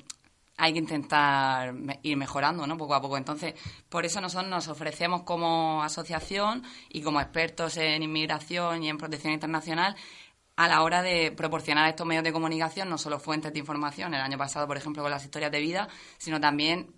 hay 0.56 0.72
que 0.72 0.80
intentar 0.80 1.72
ir 2.02 2.16
mejorando, 2.16 2.66
¿no? 2.66 2.76
Poco 2.76 2.94
a 2.94 3.00
poco. 3.00 3.16
Entonces, 3.16 3.54
por 3.88 4.04
eso 4.04 4.20
nosotros 4.20 4.50
nos 4.50 4.66
ofrecemos 4.66 5.22
como 5.22 5.84
asociación 5.84 6.64
y 6.88 7.00
como 7.02 7.20
expertos 7.20 7.76
en 7.76 8.02
inmigración 8.02 8.82
y 8.82 8.88
en 8.88 8.98
protección 8.98 9.32
internacional 9.32 9.94
a 10.58 10.66
la 10.66 10.82
hora 10.82 11.02
de 11.02 11.30
proporcionar 11.30 11.84
a 11.86 11.88
estos 11.90 12.04
medios 12.04 12.24
de 12.24 12.32
comunicación 12.32 12.88
no 12.90 12.98
solo 12.98 13.20
fuentes 13.20 13.52
de 13.52 13.60
información, 13.60 14.12
el 14.12 14.20
año 14.20 14.36
pasado, 14.36 14.66
por 14.66 14.76
ejemplo, 14.76 15.02
con 15.02 15.10
las 15.12 15.24
historias 15.24 15.52
de 15.52 15.60
vida, 15.60 15.88
sino 16.18 16.40
también 16.40 16.92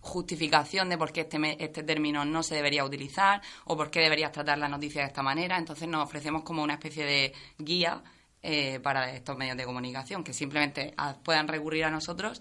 justificación 0.00 0.88
de 0.88 0.96
por 0.96 1.12
qué 1.12 1.20
este, 1.20 1.62
este 1.62 1.82
término 1.82 2.24
no 2.24 2.42
se 2.42 2.54
debería 2.54 2.84
utilizar 2.84 3.42
o 3.66 3.76
por 3.76 3.90
qué 3.90 4.00
deberías 4.00 4.32
tratar 4.32 4.56
la 4.56 4.66
noticia 4.68 5.02
de 5.02 5.08
esta 5.08 5.22
manera. 5.22 5.58
Entonces 5.58 5.86
nos 5.88 6.02
ofrecemos 6.04 6.42
como 6.42 6.62
una 6.62 6.72
especie 6.74 7.04
de 7.04 7.34
guía 7.58 8.02
eh, 8.42 8.80
para 8.82 9.12
estos 9.12 9.36
medios 9.36 9.56
de 9.58 9.64
comunicación, 9.64 10.24
que 10.24 10.32
simplemente 10.32 10.94
a- 10.96 11.14
puedan 11.22 11.48
recurrir 11.48 11.84
a 11.84 11.90
nosotros 11.90 12.40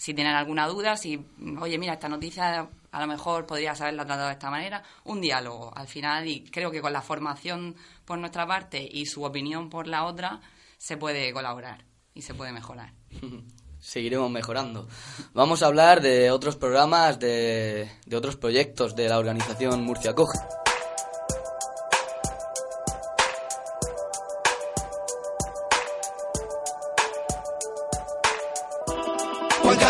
si 0.00 0.14
tienen 0.14 0.34
alguna 0.34 0.66
duda, 0.66 0.96
si, 0.96 1.22
oye, 1.60 1.76
mira, 1.76 1.92
esta 1.92 2.08
noticia 2.08 2.70
a 2.90 3.00
lo 3.00 3.06
mejor 3.06 3.44
podrías 3.44 3.78
haberla 3.82 4.06
tratado 4.06 4.28
de 4.28 4.32
esta 4.32 4.50
manera, 4.50 4.82
un 5.04 5.20
diálogo 5.20 5.76
al 5.76 5.88
final 5.88 6.26
y 6.26 6.44
creo 6.44 6.70
que 6.70 6.80
con 6.80 6.94
la 6.94 7.02
formación 7.02 7.76
por 8.06 8.18
nuestra 8.18 8.46
parte 8.46 8.88
y 8.90 9.04
su 9.04 9.22
opinión 9.24 9.68
por 9.68 9.86
la 9.86 10.06
otra 10.06 10.40
se 10.78 10.96
puede 10.96 11.34
colaborar 11.34 11.84
y 12.14 12.22
se 12.22 12.32
puede 12.32 12.50
mejorar. 12.50 12.94
Seguiremos 13.78 14.30
mejorando. 14.30 14.88
Vamos 15.34 15.62
a 15.62 15.66
hablar 15.66 16.00
de 16.00 16.30
otros 16.30 16.56
programas, 16.56 17.18
de, 17.18 17.90
de 18.06 18.16
otros 18.16 18.36
proyectos 18.36 18.96
de 18.96 19.06
la 19.06 19.18
organización 19.18 19.84
Murcia 19.84 20.14
Coge. 20.14 20.38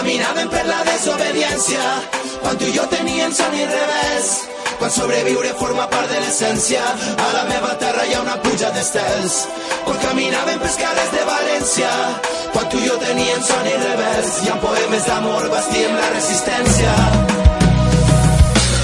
Quan 0.00 0.08
caminaven 0.08 0.48
per 0.48 0.62
la 0.64 0.78
desobediència, 0.80 1.86
quan 2.40 2.56
tu 2.56 2.64
i 2.64 2.72
jo 2.72 2.86
teníem 2.88 3.34
son 3.36 3.52
i 3.52 3.66
revés, 3.68 4.28
quan 4.78 4.92
sobreviure 4.94 5.50
forma 5.58 5.84
part 5.92 6.08
de 6.08 6.22
l'essència, 6.22 6.80
a 7.20 7.26
la 7.34 7.42
meva 7.50 7.74
terra 7.82 8.06
hi 8.08 8.14
ha 8.16 8.22
una 8.22 8.38
puja 8.40 8.70
d'estels. 8.72 9.34
Quan 9.84 9.98
caminaven 10.00 10.62
pels 10.62 10.78
carrers 10.80 11.12
de 11.12 11.26
València, 11.28 11.90
quan 12.54 12.70
tu 12.72 12.80
i 12.80 12.88
jo 12.88 12.96
teníem 13.02 13.44
son 13.44 13.68
i 13.68 13.76
revés, 13.82 14.30
i 14.46 14.48
amb 14.54 14.64
poemes 14.64 15.04
d'amor 15.10 15.48
bastíem 15.52 15.92
la 16.00 16.08
resistència. 16.14 16.96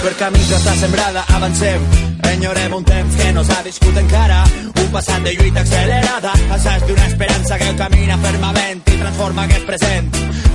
Per 0.02 0.12
camí 0.20 0.44
que 0.50 0.58
està 0.60 0.76
sembrada 0.82 1.24
avancem. 1.38 1.86
Enyorem 2.34 2.76
un 2.76 2.84
temps 2.84 3.16
que 3.22 3.32
no 3.32 3.46
s'ha 3.48 3.62
viscut 3.64 4.04
encara. 4.04 4.42
Un 4.84 4.92
passat 4.92 5.24
de 5.24 5.32
lluita 5.40 5.64
accelerada 5.64 6.36
assaig 6.60 6.84
d'una 6.90 7.08
esperança 7.08 7.56
que 7.64 7.72
camina 7.80 8.20
fermament 8.28 8.84
i 8.84 9.00
transforma 9.00 9.48
aquest 9.48 9.64
present 9.64 10.12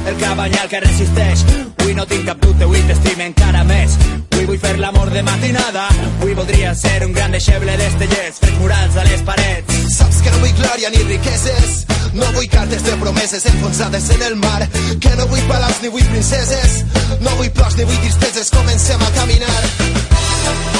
el 0.07 0.17
cabanyal 0.17 0.67
que 0.69 0.79
resisteix. 0.79 1.45
Avui 1.77 1.93
no 1.95 2.05
tinc 2.07 2.25
cap 2.25 2.39
dubte, 2.41 2.63
avui 2.63 2.81
t'estime 2.87 3.27
encara 3.29 3.63
més. 3.67 3.97
Avui 4.31 4.45
vull 4.49 4.59
fer 4.61 4.77
l'amor 4.79 5.11
de 5.13 5.23
matinada. 5.23 5.87
Avui 6.19 6.33
voldria 6.37 6.73
ser 6.75 7.03
un 7.05 7.13
gran 7.13 7.31
deixeble 7.35 7.77
d'estellers 7.77 8.39
fent 8.43 8.57
murals 8.59 8.97
a 8.97 9.05
les 9.09 9.23
parets. 9.27 9.81
Saps 9.97 10.21
que 10.21 10.31
no 10.31 10.41
vull 10.43 10.55
glòria 10.61 10.93
ni 10.93 11.03
riqueses, 11.09 11.75
no 12.13 12.31
vull 12.37 12.49
cartes 12.49 12.83
de 12.87 12.95
promeses 13.03 13.45
enfonsades 13.53 14.09
en 14.15 14.23
el 14.29 14.35
mar, 14.35 14.61
que 14.99 15.13
no 15.19 15.27
vull 15.27 15.45
palaus 15.51 15.81
ni 15.83 15.93
vull 15.93 16.09
princeses, 16.13 16.81
no 17.19 17.35
vull 17.37 17.51
plors 17.51 17.77
ni 17.77 17.85
vull 17.89 18.01
tristeses, 18.07 18.49
comencem 18.55 19.01
a 19.01 19.11
caminar. 19.19 19.61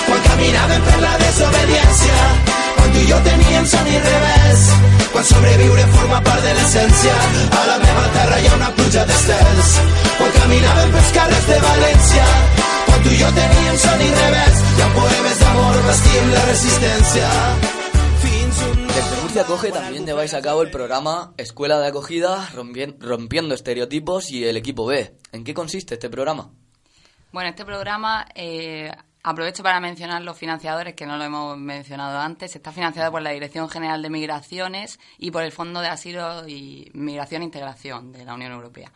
Quan 0.07 0.25
caminàvem 0.31 0.89
per 0.89 0.99
la 1.05 1.13
desobediència, 1.27 2.60
quan 2.81 2.91
tu 2.95 2.99
i 2.99 3.07
jo 3.11 3.19
teníem 3.29 3.65
son 3.69 3.87
i 3.93 3.97
revés, 4.09 4.61
quan 5.13 5.25
sobreviure 5.29 5.83
forma 5.95 6.19
part 6.25 6.41
de 6.47 6.53
l'essència, 6.57 7.15
a 7.61 7.63
la 7.69 7.77
meva 7.85 8.05
terra 8.17 8.39
hi 8.41 8.47
ha 8.49 8.55
una 8.57 8.71
pluja 8.77 9.03
d'estels. 9.05 9.73
Quan 10.17 10.31
caminàvem 10.39 10.95
pels 10.97 11.11
carrers 11.17 11.45
de 11.51 11.59
València, 11.67 12.25
quan 12.87 13.03
tu 13.05 13.11
i 13.13 13.19
jo 13.21 13.29
teníem 13.37 13.77
son 13.85 14.01
i 14.01 14.09
revés, 14.17 14.63
hi 14.77 14.81
ha 14.81 14.89
poemes 14.97 15.43
d'amor, 15.45 15.79
vestim 15.91 16.33
la 16.33 16.45
resistència. 16.49 17.29
Desde 18.91 19.21
Murcia 19.21 19.43
Coge 19.45 19.71
también 19.71 20.05
lleváis 20.05 20.33
a 20.33 20.41
cabo 20.41 20.61
el 20.61 20.69
programa 20.69 21.33
Escuela 21.37 21.79
de 21.79 21.87
Acogida 21.87 22.49
Rompien- 22.53 22.97
Rompiendo 22.99 23.55
Estereotipos 23.55 24.29
y 24.31 24.43
el 24.45 24.57
Equipo 24.57 24.85
B. 24.85 25.15
¿En 25.31 25.43
qué 25.45 25.53
consiste 25.53 25.93
este 25.95 26.09
programa? 26.09 26.51
Bueno, 27.31 27.49
este 27.49 27.63
programa 27.63 28.25
eh, 28.35 28.91
Aprovecho 29.23 29.61
para 29.61 29.79
mencionar 29.79 30.23
los 30.23 30.37
financiadores, 30.37 30.95
que 30.95 31.05
no 31.05 31.15
lo 31.15 31.23
hemos 31.23 31.57
mencionado 31.57 32.19
antes. 32.19 32.55
Está 32.55 32.71
financiado 32.71 33.11
por 33.11 33.21
la 33.21 33.29
Dirección 33.29 33.69
General 33.69 34.01
de 34.01 34.09
Migraciones 34.09 34.99
y 35.19 35.29
por 35.29 35.43
el 35.43 35.51
Fondo 35.51 35.79
de 35.79 35.89
Asilo 35.89 36.47
y 36.47 36.89
Migración 36.93 37.43
e 37.43 37.45
Integración 37.45 38.11
de 38.11 38.25
la 38.25 38.33
Unión 38.33 38.51
Europea. 38.51 38.91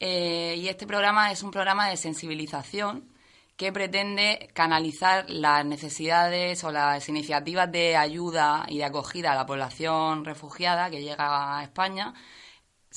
Eh, 0.00 0.56
y 0.58 0.66
este 0.66 0.84
programa 0.84 1.30
es 1.30 1.44
un 1.44 1.52
programa 1.52 1.88
de 1.88 1.96
sensibilización 1.96 3.08
que 3.56 3.70
pretende 3.70 4.48
canalizar 4.52 5.30
las 5.30 5.64
necesidades 5.64 6.64
o 6.64 6.72
las 6.72 7.08
iniciativas 7.08 7.70
de 7.70 7.96
ayuda 7.96 8.66
y 8.66 8.78
de 8.78 8.84
acogida 8.84 9.30
a 9.30 9.36
la 9.36 9.46
población 9.46 10.24
refugiada 10.24 10.90
que 10.90 11.02
llega 11.02 11.58
a 11.58 11.62
España 11.62 12.14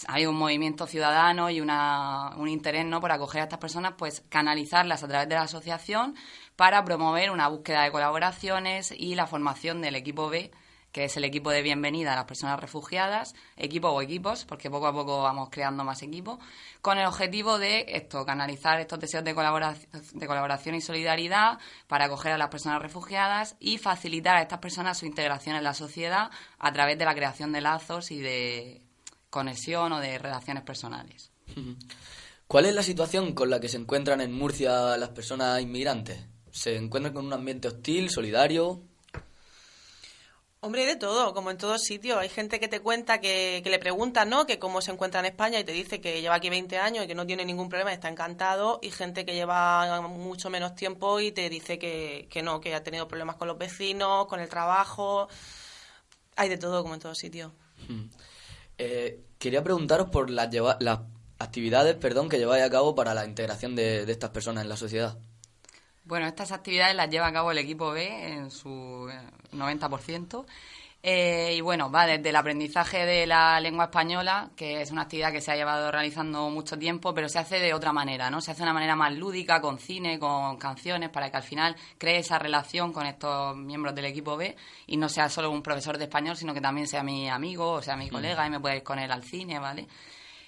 hay 0.07 0.25
un 0.25 0.35
movimiento 0.35 0.87
ciudadano 0.87 1.49
y 1.49 1.61
una, 1.61 2.35
un 2.37 2.49
interés 2.49 2.85
¿no? 2.85 2.99
por 2.99 3.11
acoger 3.11 3.41
a 3.41 3.43
estas 3.45 3.59
personas, 3.59 3.93
pues 3.97 4.23
canalizarlas 4.29 5.03
a 5.03 5.07
través 5.07 5.29
de 5.29 5.35
la 5.35 5.43
asociación 5.43 6.15
para 6.55 6.83
promover 6.83 7.31
una 7.31 7.47
búsqueda 7.47 7.83
de 7.83 7.91
colaboraciones 7.91 8.91
y 8.91 9.15
la 9.15 9.27
formación 9.27 9.81
del 9.81 9.95
equipo 9.95 10.29
B, 10.29 10.51
que 10.91 11.05
es 11.05 11.17
el 11.17 11.25
equipo 11.25 11.49
de 11.49 11.61
bienvenida 11.61 12.13
a 12.13 12.15
las 12.15 12.25
personas 12.25 12.59
refugiadas, 12.59 13.35
equipo 13.57 13.89
o 13.89 14.01
equipos, 14.01 14.45
porque 14.45 14.69
poco 14.69 14.87
a 14.87 14.93
poco 14.93 15.21
vamos 15.21 15.49
creando 15.51 15.83
más 15.83 16.01
equipos, 16.01 16.39
con 16.81 16.97
el 16.97 17.05
objetivo 17.05 17.59
de 17.59 17.85
esto, 17.89 18.25
canalizar 18.25 18.79
estos 18.79 18.99
deseos 18.99 19.25
de 19.25 19.35
colaboración, 19.35 19.89
de 20.13 20.27
colaboración 20.27 20.75
y 20.75 20.81
solidaridad 20.81 21.59
para 21.87 22.05
acoger 22.05 22.31
a 22.31 22.37
las 22.37 22.47
personas 22.47 22.81
refugiadas 22.81 23.57
y 23.59 23.77
facilitar 23.77 24.37
a 24.37 24.41
estas 24.41 24.59
personas 24.59 24.97
su 24.97 25.05
integración 25.05 25.57
en 25.57 25.65
la 25.65 25.73
sociedad 25.73 26.31
a 26.59 26.71
través 26.71 26.97
de 26.97 27.05
la 27.05 27.13
creación 27.13 27.51
de 27.51 27.59
lazos 27.59 28.11
y 28.11 28.21
de 28.21 28.84
conexión 29.35 29.91
o 29.91 29.99
de 29.99 30.17
relaciones 30.17 30.63
personales. 30.63 31.29
¿Cuál 32.47 32.67
es 32.67 32.73
la 32.73 32.83
situación 32.83 33.33
con 33.33 33.49
la 33.49 33.59
que 33.59 33.67
se 33.67 33.75
encuentran 33.75 34.21
en 34.21 34.31
Murcia 34.31 34.95
las 34.95 35.09
personas 35.09 35.61
inmigrantes? 35.61 36.25
¿Se 36.51 36.77
encuentran 36.77 37.13
con 37.13 37.25
un 37.25 37.33
ambiente 37.33 37.67
hostil, 37.67 38.09
solidario? 38.09 38.81
Hombre, 40.61 40.85
de 40.85 40.95
todo, 40.95 41.33
como 41.33 41.51
en 41.51 41.57
todos 41.57 41.81
sitios. 41.81 42.17
Hay 42.17 42.29
gente 42.29 42.61
que 42.61 42.69
te 42.69 42.79
cuenta 42.79 43.19
que, 43.19 43.61
le 43.63 43.77
preguntan, 43.77 44.29
¿no? 44.29 44.45
Que 44.45 44.57
cómo 44.57 44.79
se 44.79 44.91
encuentra 44.91 45.19
en 45.19 45.25
España 45.25 45.59
y 45.59 45.65
te 45.65 45.73
dice 45.73 45.99
que 45.99 46.21
lleva 46.21 46.35
aquí 46.35 46.49
20 46.49 46.77
años 46.77 47.03
y 47.03 47.07
que 47.07 47.13
no 47.13 47.27
tiene 47.27 47.43
ningún 47.43 47.67
problema, 47.67 47.91
está 47.91 48.07
encantado. 48.07 48.79
Y 48.81 48.89
gente 48.89 49.25
que 49.25 49.35
lleva 49.35 50.01
mucho 50.07 50.49
menos 50.49 50.75
tiempo 50.75 51.19
y 51.19 51.33
te 51.33 51.49
dice 51.49 51.77
que, 51.77 52.27
que 52.31 52.41
no, 52.41 52.61
que 52.61 52.73
ha 52.73 52.81
tenido 52.83 53.05
problemas 53.05 53.35
con 53.35 53.49
los 53.49 53.57
vecinos, 53.57 54.27
con 54.27 54.39
el 54.39 54.47
trabajo. 54.47 55.27
Hay 56.37 56.47
de 56.47 56.57
todo, 56.57 56.81
como 56.83 56.93
en 56.93 57.01
todos 57.01 57.17
sitios. 57.17 57.51
Eh, 58.77 59.21
quería 59.39 59.63
preguntaros 59.63 60.09
por 60.09 60.29
las, 60.29 60.53
las 60.79 60.99
actividades 61.39 61.95
perdón, 61.95 62.29
que 62.29 62.37
lleváis 62.37 62.63
a 62.63 62.69
cabo 62.69 62.95
para 62.95 63.13
la 63.13 63.25
integración 63.25 63.75
de, 63.75 64.09
estas 64.09 64.29
personas 64.31 64.63
en 64.63 64.69
la 64.69 64.77
sociedad. 64.77 65.17
Bueno, 66.03 66.27
estas 66.27 66.51
actividades 66.51 66.95
las 66.95 67.09
lleva 67.09 67.27
a 67.27 67.33
cabo 67.33 67.51
el 67.51 67.57
equipo 67.57 67.91
B 67.91 68.33
en 68.33 68.51
su 68.51 69.09
90%. 69.51 70.45
Eh, 71.07 71.53
y 71.55 71.61
bueno, 71.61 71.91
va 71.91 72.07
desde 72.07 72.29
el 72.29 72.35
aprendizaje 72.35 73.05
de 73.05 73.27
la 73.27 73.59
lengua 73.59 73.85
española, 73.85 74.49
que 74.55 74.81
es 74.81 74.89
una 74.89 75.03
actividad 75.03 75.31
que 75.31 75.39
se 75.39 75.51
ha 75.51 75.55
llevado 75.55 75.91
realizando 75.91 76.49
mucho 76.49 76.79
tiempo, 76.79 77.13
pero 77.13 77.29
se 77.29 77.37
hace 77.37 77.59
de 77.59 77.75
otra 77.75 77.93
manera, 77.93 78.31
¿no? 78.31 78.41
Se 78.41 78.49
hace 78.49 78.61
de 78.61 78.63
una 78.63 78.73
manera 78.73 78.95
más 78.95 79.13
lúdica, 79.13 79.61
con 79.61 79.77
cine, 79.77 80.17
con 80.17 80.57
canciones, 80.57 81.11
para 81.11 81.29
que 81.29 81.37
al 81.37 81.43
final 81.43 81.75
cree 81.99 82.17
esa 82.17 82.39
relación 82.39 82.91
con 82.91 83.05
estos 83.05 83.55
miembros 83.55 83.93
del 83.93 84.05
equipo 84.05 84.35
B 84.35 84.55
y 84.87 84.97
no 84.97 85.07
sea 85.07 85.29
solo 85.29 85.51
un 85.51 85.61
profesor 85.61 85.99
de 85.99 86.05
español, 86.05 86.35
sino 86.37 86.55
que 86.55 86.61
también 86.61 86.87
sea 86.87 87.03
mi 87.03 87.29
amigo 87.29 87.73
o 87.73 87.81
sea 87.83 87.95
mi 87.95 88.09
colega 88.09 88.47
y 88.47 88.49
me 88.49 88.59
pueda 88.59 88.75
ir 88.75 88.81
con 88.81 88.97
él 88.97 89.11
al 89.11 89.21
cine, 89.21 89.59
¿vale? 89.59 89.87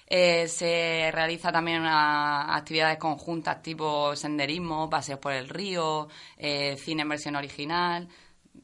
Eh, 0.08 0.48
se 0.48 1.10
realiza 1.12 1.52
también 1.52 1.82
unas 1.82 2.56
actividades 2.56 2.98
conjuntas 2.98 3.62
tipo 3.62 4.16
senderismo, 4.16 4.90
paseos 4.90 5.20
por 5.20 5.34
el 5.34 5.48
río, 5.48 6.08
eh, 6.36 6.76
cine 6.76 7.02
en 7.02 7.10
versión 7.10 7.36
original 7.36 8.08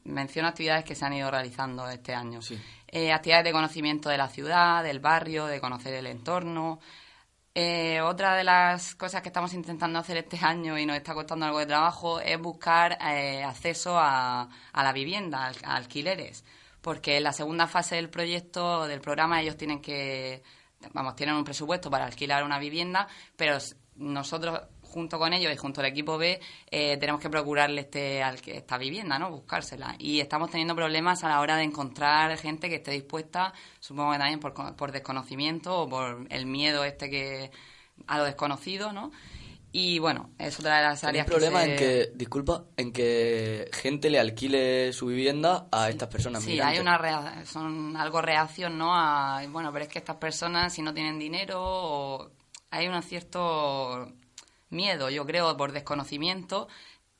menciono 0.05 0.47
actividades 0.47 0.85
que 0.85 0.95
se 0.95 1.05
han 1.05 1.13
ido 1.13 1.29
realizando 1.29 1.87
este 1.89 2.13
año. 2.13 2.39
Eh, 2.87 3.11
actividades 3.11 3.45
de 3.45 3.51
conocimiento 3.51 4.09
de 4.09 4.17
la 4.17 4.29
ciudad, 4.29 4.83
del 4.83 4.99
barrio, 4.99 5.45
de 5.47 5.59
conocer 5.59 5.93
el 5.93 6.07
entorno. 6.07 6.79
Eh, 7.53 8.01
otra 8.01 8.35
de 8.35 8.43
las 8.43 8.95
cosas 8.95 9.21
que 9.21 9.29
estamos 9.29 9.53
intentando 9.53 9.99
hacer 9.99 10.17
este 10.17 10.37
año 10.41 10.77
y 10.77 10.85
nos 10.85 10.97
está 10.97 11.13
costando 11.13 11.45
algo 11.45 11.59
de 11.59 11.65
trabajo 11.65 12.19
es 12.19 12.39
buscar 12.39 12.97
eh, 13.01 13.43
acceso 13.43 13.97
a, 13.97 14.49
a, 14.73 14.83
la 14.83 14.91
vivienda, 14.91 15.51
a 15.63 15.75
alquileres, 15.75 16.43
porque 16.81 17.17
en 17.17 17.23
la 17.23 17.31
segunda 17.31 17.67
fase 17.67 17.95
del 17.95 18.09
proyecto, 18.09 18.87
del 18.87 18.99
programa, 18.99 19.41
ellos 19.41 19.55
tienen 19.55 19.81
que, 19.81 20.43
vamos, 20.91 21.15
tienen 21.15 21.35
un 21.35 21.45
presupuesto 21.45 21.89
para 21.89 22.05
alquilar 22.05 22.43
una 22.43 22.59
vivienda, 22.59 23.07
pero 23.37 23.57
nosotros 23.95 24.59
junto 24.95 25.19
con 25.19 25.33
ellos 25.33 25.51
y 25.53 25.57
junto 25.57 25.81
al 25.81 25.87
equipo 25.87 26.17
B 26.17 26.39
eh, 26.71 26.95
tenemos 26.95 27.19
que 27.19 27.29
procurarle 27.29 27.81
este, 27.81 28.23
al 28.23 28.39
que 28.39 28.55
esta 28.55 28.77
vivienda, 28.77 29.19
¿no? 29.19 29.29
Buscársela. 29.29 29.97
Y 29.99 30.21
estamos 30.21 30.49
teniendo 30.49 30.73
problemas 30.73 31.25
a 31.25 31.27
la 31.27 31.41
hora 31.41 31.57
de 31.57 31.63
encontrar 31.63 32.37
gente 32.37 32.69
que 32.69 32.75
esté 32.75 32.91
dispuesta, 32.91 33.53
supongo 33.81 34.13
que 34.13 34.19
también 34.19 34.39
por, 34.39 34.53
por 34.77 34.93
desconocimiento 34.93 35.81
o 35.81 35.89
por 35.89 36.25
el 36.29 36.45
miedo 36.45 36.85
este 36.85 37.09
que 37.09 37.51
a 38.07 38.17
lo 38.17 38.23
desconocido, 38.23 38.93
¿no? 38.93 39.11
Y 39.73 39.99
bueno, 39.99 40.29
es 40.39 40.57
otra 40.57 40.77
de 40.77 40.83
las 40.83 41.03
áreas. 41.03 41.27
¿Hay 41.27 41.29
problema 41.29 41.65
en 41.65 41.75
que, 41.75 42.11
disculpa, 42.15 42.63
en 42.77 42.93
que 42.93 43.69
gente 43.73 44.09
le 44.09 44.21
alquile 44.21 44.93
su 44.93 45.07
vivienda 45.07 45.67
a 45.73 45.89
estas 45.89 46.07
personas 46.07 46.41
Sí, 46.41 46.57
hay 46.61 46.79
una 46.79 47.43
son 47.43 47.97
algo 47.97 48.21
reacción, 48.21 48.77
¿no? 48.77 48.95
A, 48.95 49.45
bueno, 49.49 49.73
pero 49.73 49.83
es 49.83 49.91
que 49.91 49.99
estas 49.99 50.15
personas, 50.15 50.71
si 50.71 50.81
no 50.81 50.93
tienen 50.93 51.19
dinero, 51.19 51.59
o 51.61 52.31
hay 52.71 52.87
un 52.87 53.03
cierto 53.03 54.13
miedo, 54.75 55.09
yo 55.09 55.25
creo, 55.25 55.57
por 55.57 55.71
desconocimiento, 55.71 56.67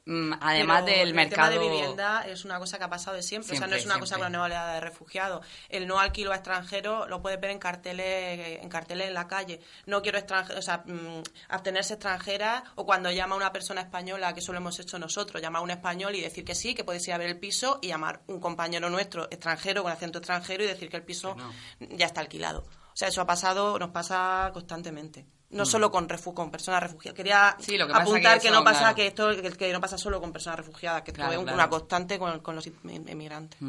mm, 0.05 0.33
además 0.39 0.85
del 0.85 1.13
mercado. 1.15 1.53
El 1.53 1.57
tema 1.57 1.65
de 1.65 1.71
vivienda 1.71 2.27
es 2.27 2.45
una 2.45 2.59
cosa 2.59 2.77
que 2.77 2.83
ha 2.83 2.89
pasado 2.89 3.15
de 3.15 3.23
siempre, 3.23 3.55
o 3.55 3.57
sea, 3.57 3.67
no 3.67 3.75
es 3.75 3.85
una 3.85 3.99
cosa 3.99 4.15
con 4.15 4.25
la 4.25 4.29
nueva 4.29 4.45
oleada 4.45 4.75
de 4.75 4.81
refugiados. 4.81 5.45
El 5.69 5.87
no 5.87 5.99
alquilo 5.99 6.31
a 6.31 6.35
extranjero 6.35 7.07
lo 7.07 7.21
puedes 7.21 7.39
ver 7.39 7.51
en 7.51 7.57
carteles, 7.59 8.61
en 8.61 8.69
carteles 8.69 9.07
en 9.07 9.13
la 9.15 9.27
calle. 9.27 9.61
No 9.87 10.01
quiero 10.01 10.19
extranjero, 10.19 10.59
o 10.59 10.61
sea, 10.61 10.83
mm, 10.85 11.23
abstenerse 11.49 11.93
extranjera 11.95 12.63
o 12.75 12.85
cuando 12.85 13.09
llama 13.11 13.35
una 13.35 13.51
persona 13.51 13.81
española, 13.81 14.33
que 14.33 14.41
eso 14.41 14.51
lo 14.51 14.59
hemos 14.59 14.79
hecho 14.79 14.99
nosotros, 14.99 15.41
llamar 15.41 15.61
a 15.61 15.63
un 15.63 15.71
español 15.71 16.13
y 16.13 16.21
decir 16.21 16.45
que 16.45 16.53
sí, 16.53 16.75
que 16.75 16.83
puedes 16.83 17.07
ir 17.07 17.13
a 17.13 17.17
ver 17.17 17.29
el 17.29 17.39
piso 17.39 17.79
y 17.81 17.87
llamar 17.87 18.21
un 18.27 18.39
compañero 18.39 18.89
nuestro 18.89 19.25
extranjero 19.31 19.81
con 19.81 19.91
acento 19.91 20.19
extranjero 20.19 20.63
y 20.63 20.67
decir 20.67 20.89
que 20.89 20.97
el 20.97 21.03
piso 21.03 21.35
ya 21.79 22.05
está 22.05 22.21
alquilado. 22.21 22.65
O 22.95 22.97
sea, 22.97 23.07
eso 23.09 23.21
ha 23.21 23.25
pasado, 23.25 23.77
nos 23.79 23.89
pasa 23.89 24.51
constantemente 24.53 25.25
no 25.55 25.63
mm. 25.63 25.65
solo 25.65 25.89
con, 25.89 26.07
con 26.07 26.51
personas 26.51 26.83
refugiadas. 26.83 27.15
Quería 27.15 27.49
apuntar 27.93 28.39
que, 28.39 28.51
no 28.51 28.63
pasa 28.63 28.93
que 28.93 29.07
esto 29.07 29.29
que, 29.57 29.73
no 29.73 29.81
pasa 29.81 29.97
solo 29.97 30.19
con 30.19 30.31
personas 30.31 30.59
refugiadas, 30.59 31.01
que 31.01 31.11
esto 31.11 31.31
es 31.31 31.37
una 31.37 31.69
constante 31.69 32.19
con, 32.19 32.55
los 32.55 32.67
inmigrantes. 32.67 33.59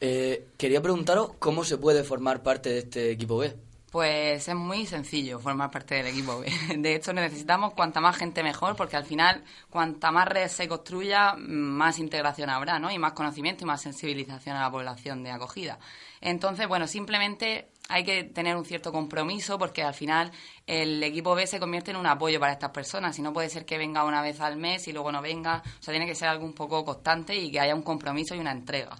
Eh, 0.00 0.48
quería 0.58 0.82
preguntaros 0.82 1.32
cómo 1.38 1.64
se 1.64 1.78
puede 1.78 2.04
formar 2.04 2.42
parte 2.42 2.68
de 2.70 2.78
este 2.80 3.10
equipo 3.12 3.38
B. 3.38 3.54
Pues 3.90 4.48
es 4.48 4.54
muy 4.56 4.86
sencillo 4.86 5.38
formar 5.38 5.70
parte 5.70 5.94
del 5.94 6.08
equipo 6.08 6.40
B. 6.40 6.52
De 6.78 6.96
hecho, 6.96 7.12
necesitamos 7.12 7.74
cuanta 7.74 8.00
más 8.00 8.16
gente 8.16 8.42
mejor, 8.42 8.74
porque 8.74 8.96
al 8.96 9.04
final, 9.04 9.44
cuanta 9.70 10.10
más 10.10 10.26
red 10.26 10.48
se 10.48 10.66
construya, 10.66 11.36
más 11.38 12.00
integración 12.00 12.50
habrá, 12.50 12.80
¿no? 12.80 12.90
Y 12.90 12.98
más 12.98 13.12
conocimiento 13.12 13.62
y 13.62 13.68
más 13.68 13.82
sensibilización 13.82 14.56
a 14.56 14.62
la 14.62 14.70
población 14.72 15.22
de 15.22 15.30
acogida. 15.30 15.78
Entonces, 16.20 16.66
bueno, 16.66 16.88
simplemente 16.88 17.68
hay 17.88 18.04
que 18.04 18.24
tener 18.24 18.56
un 18.56 18.64
cierto 18.64 18.92
compromiso 18.92 19.58
porque 19.58 19.82
al 19.82 19.94
final 19.94 20.32
el 20.66 21.02
equipo 21.02 21.34
B 21.34 21.46
se 21.46 21.60
convierte 21.60 21.90
en 21.90 21.98
un 21.98 22.06
apoyo 22.06 22.40
para 22.40 22.52
estas 22.52 22.70
personas 22.70 23.18
y 23.18 23.22
no 23.22 23.32
puede 23.32 23.50
ser 23.50 23.66
que 23.66 23.76
venga 23.76 24.04
una 24.04 24.22
vez 24.22 24.40
al 24.40 24.56
mes 24.56 24.88
y 24.88 24.92
luego 24.92 25.12
no 25.12 25.20
venga, 25.20 25.62
o 25.64 25.82
sea, 25.82 25.92
tiene 25.92 26.06
que 26.06 26.14
ser 26.14 26.28
algo 26.28 26.44
un 26.44 26.54
poco 26.54 26.84
constante 26.84 27.36
y 27.36 27.50
que 27.50 27.60
haya 27.60 27.74
un 27.74 27.82
compromiso 27.82 28.34
y 28.34 28.38
una 28.38 28.52
entrega. 28.52 28.96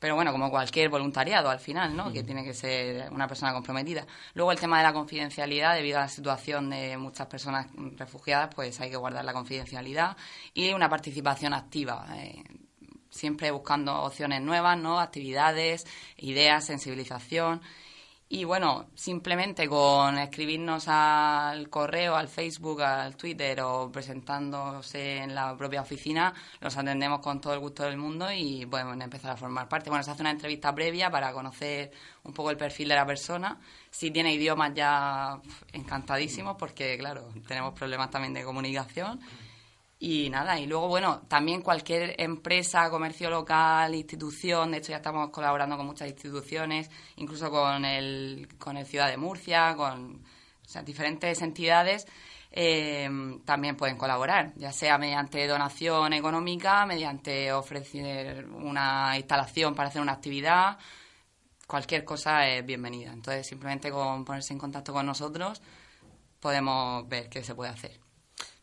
Pero 0.00 0.14
bueno, 0.14 0.30
como 0.30 0.50
cualquier 0.50 0.88
voluntariado 0.90 1.50
al 1.50 1.58
final, 1.58 1.96
¿no? 1.96 2.12
Que 2.12 2.22
tiene 2.22 2.44
que 2.44 2.54
ser 2.54 3.10
una 3.10 3.26
persona 3.26 3.52
comprometida. 3.52 4.06
Luego 4.34 4.52
el 4.52 4.58
tema 4.60 4.78
de 4.78 4.84
la 4.84 4.92
confidencialidad, 4.92 5.74
debido 5.74 5.98
a 5.98 6.02
la 6.02 6.08
situación 6.08 6.70
de 6.70 6.96
muchas 6.96 7.26
personas 7.26 7.66
refugiadas, 7.96 8.54
pues 8.54 8.80
hay 8.80 8.90
que 8.90 8.96
guardar 8.96 9.24
la 9.24 9.32
confidencialidad 9.32 10.16
y 10.54 10.72
una 10.72 10.88
participación 10.88 11.52
activa. 11.52 12.06
Eh, 12.16 12.44
siempre 13.10 13.50
buscando 13.50 14.02
opciones 14.02 14.40
nuevas, 14.40 14.78
¿no? 14.78 15.00
Actividades, 15.00 15.84
ideas, 16.16 16.66
sensibilización 16.66 17.60
y 18.30 18.44
bueno, 18.44 18.90
simplemente 18.94 19.66
con 19.66 20.18
escribirnos 20.18 20.86
al 20.86 21.70
correo, 21.70 22.14
al 22.14 22.28
Facebook, 22.28 22.82
al 22.82 23.16
Twitter 23.16 23.58
o 23.62 23.90
presentándose 23.90 25.16
en 25.18 25.34
la 25.34 25.56
propia 25.56 25.80
oficina, 25.80 26.34
los 26.60 26.76
atendemos 26.76 27.20
con 27.20 27.40
todo 27.40 27.54
el 27.54 27.60
gusto 27.60 27.84
del 27.84 27.96
mundo 27.96 28.30
y 28.30 28.66
podemos 28.66 29.00
empezar 29.00 29.30
a 29.30 29.36
formar 29.38 29.66
parte. 29.66 29.88
Bueno, 29.88 30.04
se 30.04 30.10
hace 30.10 30.20
una 30.20 30.30
entrevista 30.30 30.74
previa 30.74 31.10
para 31.10 31.32
conocer 31.32 31.90
un 32.24 32.34
poco 32.34 32.50
el 32.50 32.58
perfil 32.58 32.88
de 32.88 32.96
la 32.96 33.06
persona. 33.06 33.58
Si 33.90 34.10
tiene 34.10 34.34
idiomas 34.34 34.74
ya 34.74 35.40
encantadísimos 35.72 36.56
porque, 36.58 36.98
claro, 36.98 37.30
tenemos 37.46 37.72
problemas 37.72 38.10
también 38.10 38.34
de 38.34 38.44
comunicación 38.44 39.20
y 40.00 40.30
nada, 40.30 40.60
y 40.60 40.66
luego, 40.66 40.86
bueno, 40.86 41.22
también 41.26 41.60
cualquier 41.60 42.14
empresa, 42.20 42.88
comercio 42.88 43.30
local, 43.30 43.94
institución, 43.94 44.70
de 44.70 44.78
hecho 44.78 44.90
ya 44.90 44.98
estamos 44.98 45.30
colaborando 45.30 45.76
con 45.76 45.86
muchas 45.86 46.08
instituciones, 46.08 46.88
incluso 47.16 47.50
con 47.50 47.84
el, 47.84 48.48
con 48.58 48.76
el 48.76 48.86
Ciudad 48.86 49.08
de 49.08 49.16
Murcia, 49.16 49.74
con 49.76 50.22
diferentes 50.84 51.42
entidades, 51.42 52.06
eh, 52.52 53.08
también 53.44 53.76
pueden 53.76 53.96
colaborar, 53.96 54.52
ya 54.56 54.72
sea 54.72 54.98
mediante 54.98 55.46
donación 55.46 56.12
económica, 56.12 56.86
mediante 56.86 57.52
ofrecer 57.52 58.46
una 58.46 59.16
instalación 59.16 59.74
para 59.74 59.88
hacer 59.88 60.00
una 60.00 60.12
actividad, 60.12 60.78
cualquier 61.66 62.04
cosa 62.04 62.46
es 62.46 62.64
bienvenida. 62.64 63.12
Entonces, 63.12 63.46
simplemente 63.46 63.90
con 63.90 64.24
ponerse 64.24 64.52
en 64.52 64.58
contacto 64.58 64.92
con 64.92 65.06
nosotros 65.06 65.60
podemos 66.40 67.08
ver 67.08 67.28
qué 67.28 67.42
se 67.42 67.54
puede 67.54 67.70
hacer. 67.72 68.07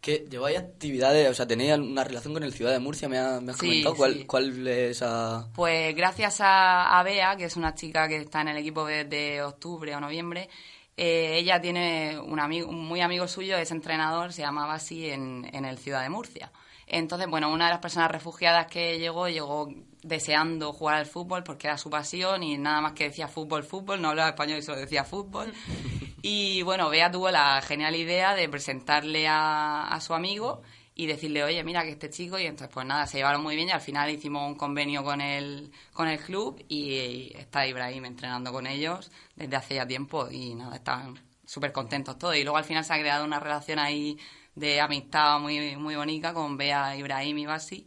Que 0.05 0.23
lleváis 0.29 0.59
actividades, 0.59 1.31
o 1.31 1.33
sea, 1.33 1.47
tenéis 1.47 1.73
una 1.79 2.03
relación 2.03 2.31
con 2.31 2.43
el 2.43 2.53
Ciudad 2.53 2.71
de 2.71 2.77
Murcia, 2.77 3.09
me, 3.09 3.17
ha, 3.17 3.37
has 3.37 3.57
comentado. 3.57 3.95
¿Cuál, 3.95 4.27
¿Cuál, 4.27 4.67
es 4.67 4.97
esa...? 4.97 5.47
Pues 5.55 5.95
gracias 5.95 6.41
a, 6.41 6.99
a 6.99 7.01
Bea, 7.01 7.35
que 7.35 7.45
es 7.45 7.55
una 7.55 7.73
chica 7.73 8.07
que 8.07 8.17
está 8.17 8.41
en 8.41 8.49
el 8.49 8.57
equipo 8.57 8.85
desde 8.85 9.41
octubre 9.41 9.95
o 9.95 9.99
noviembre, 9.99 10.47
eh, 10.95 11.39
ella 11.39 11.59
tiene 11.59 12.19
un 12.19 12.39
amigo, 12.39 12.71
muy 12.71 13.01
amigo 13.01 13.27
suyo, 13.27 13.57
es 13.57 13.71
entrenador, 13.71 14.31
se 14.31 14.43
llamaba 14.43 14.75
así 14.75 15.09
en, 15.09 15.49
en 15.51 15.65
el 15.65 15.79
Ciudad 15.79 16.03
de 16.03 16.09
Murcia. 16.09 16.51
Entonces, 16.85 17.27
bueno, 17.27 17.51
una 17.51 17.65
de 17.65 17.71
las 17.71 17.81
personas 17.81 18.11
refugiadas 18.11 18.67
que 18.67 18.99
llegó, 18.99 19.27
llegó 19.27 19.73
deseando 20.03 20.71
jugar 20.71 20.97
al 20.97 21.07
fútbol 21.07 21.43
porque 21.43 21.65
era 21.65 21.79
su 21.79 21.89
pasión 21.89 22.43
y 22.43 22.59
nada 22.59 22.79
más 22.79 22.91
que 22.93 23.05
decía 23.05 23.27
fútbol, 23.27 23.63
fútbol, 23.63 24.01
no 24.03 24.09
hablaba 24.09 24.29
español 24.29 24.59
y 24.59 24.61
solo 24.61 24.77
decía 24.77 25.03
fútbol. 25.03 25.51
Y 26.27 26.63
bueno, 26.63 26.89
Bea 26.89 27.11
tuvo 27.11 27.29
la 27.29 27.61
genial 27.61 27.95
idea 27.95 28.33
de 28.33 28.49
presentarle 28.49 29.27
a, 29.27 29.83
a 29.83 30.01
su 30.01 30.15
amigo 30.15 30.63
y 30.95 31.05
decirle, 31.05 31.43
oye, 31.43 31.63
mira 31.63 31.83
que 31.83 31.91
este 31.91 32.09
chico, 32.09 32.39
y 32.39 32.47
entonces 32.47 32.73
pues 32.73 32.83
nada, 32.83 33.05
se 33.05 33.17
llevaron 33.17 33.43
muy 33.43 33.55
bien 33.55 33.67
y 33.69 33.71
al 33.71 33.79
final 33.79 34.09
hicimos 34.09 34.49
un 34.49 34.55
convenio 34.55 35.03
con 35.03 35.21
el, 35.21 35.71
con 35.93 36.07
el 36.07 36.19
club 36.19 36.65
y, 36.67 37.31
está 37.37 37.67
Ibrahim 37.67 38.05
entrenando 38.05 38.51
con 38.51 38.65
ellos 38.65 39.11
desde 39.35 39.55
hace 39.55 39.75
ya 39.75 39.85
tiempo 39.85 40.27
y 40.31 40.55
nada, 40.55 40.77
están 40.77 41.13
súper 41.45 41.71
contentos 41.71 42.17
todos. 42.17 42.35
Y 42.35 42.43
luego 42.43 42.57
al 42.57 42.63
final 42.63 42.83
se 42.83 42.93
ha 42.95 42.99
creado 42.99 43.23
una 43.23 43.39
relación 43.39 43.77
ahí 43.77 44.17
de 44.55 44.81
amistad 44.81 45.39
muy, 45.39 45.77
muy 45.77 45.95
bonita 45.95 46.33
con 46.33 46.57
Bea, 46.57 46.95
Ibrahim 46.97 47.37
y 47.37 47.45
Basi 47.45 47.85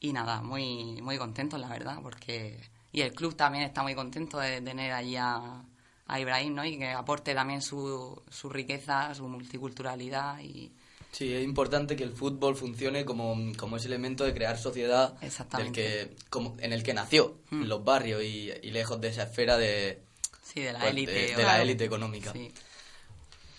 y 0.00 0.12
nada, 0.12 0.42
muy, 0.42 1.00
muy 1.02 1.18
contentos 1.18 1.60
la 1.60 1.68
verdad, 1.68 1.98
porque... 2.02 2.68
Y 2.90 3.02
el 3.02 3.12
club 3.12 3.36
también 3.36 3.62
está 3.62 3.84
muy 3.84 3.94
contento 3.94 4.40
de 4.40 4.60
tener 4.60 4.90
allí 4.90 5.14
a, 5.14 5.62
a 6.10 6.18
Ibrahim, 6.18 6.54
¿no? 6.54 6.64
Y 6.64 6.78
que 6.78 6.88
aporte 6.88 7.34
también 7.34 7.62
su, 7.62 8.20
su 8.28 8.48
riqueza, 8.48 9.14
su 9.14 9.28
multiculturalidad 9.28 10.40
y 10.40 10.72
Sí, 11.12 11.32
es 11.32 11.42
importante 11.42 11.96
que 11.96 12.04
el 12.04 12.12
fútbol 12.12 12.54
funcione 12.54 13.04
como, 13.04 13.36
como 13.56 13.76
ese 13.76 13.88
elemento 13.88 14.24
de 14.24 14.32
crear 14.32 14.56
sociedad 14.56 15.18
del 15.56 15.72
que, 15.72 16.14
como, 16.28 16.56
en 16.60 16.72
el 16.72 16.84
que 16.84 16.94
nació, 16.94 17.36
en 17.50 17.68
los 17.68 17.84
barrios 17.84 18.22
y, 18.22 18.50
y, 18.62 18.70
lejos 18.70 19.00
de 19.00 19.08
esa 19.08 19.24
esfera 19.24 19.58
de, 19.58 20.04
sí, 20.40 20.60
de 20.60 20.72
la 20.72 20.78
pues, 20.78 20.92
élite, 20.92 21.12
de, 21.12 21.36
de 21.36 21.42
la 21.42 21.60
élite 21.60 21.84
económica. 21.84 22.32
Sí. 22.32 22.52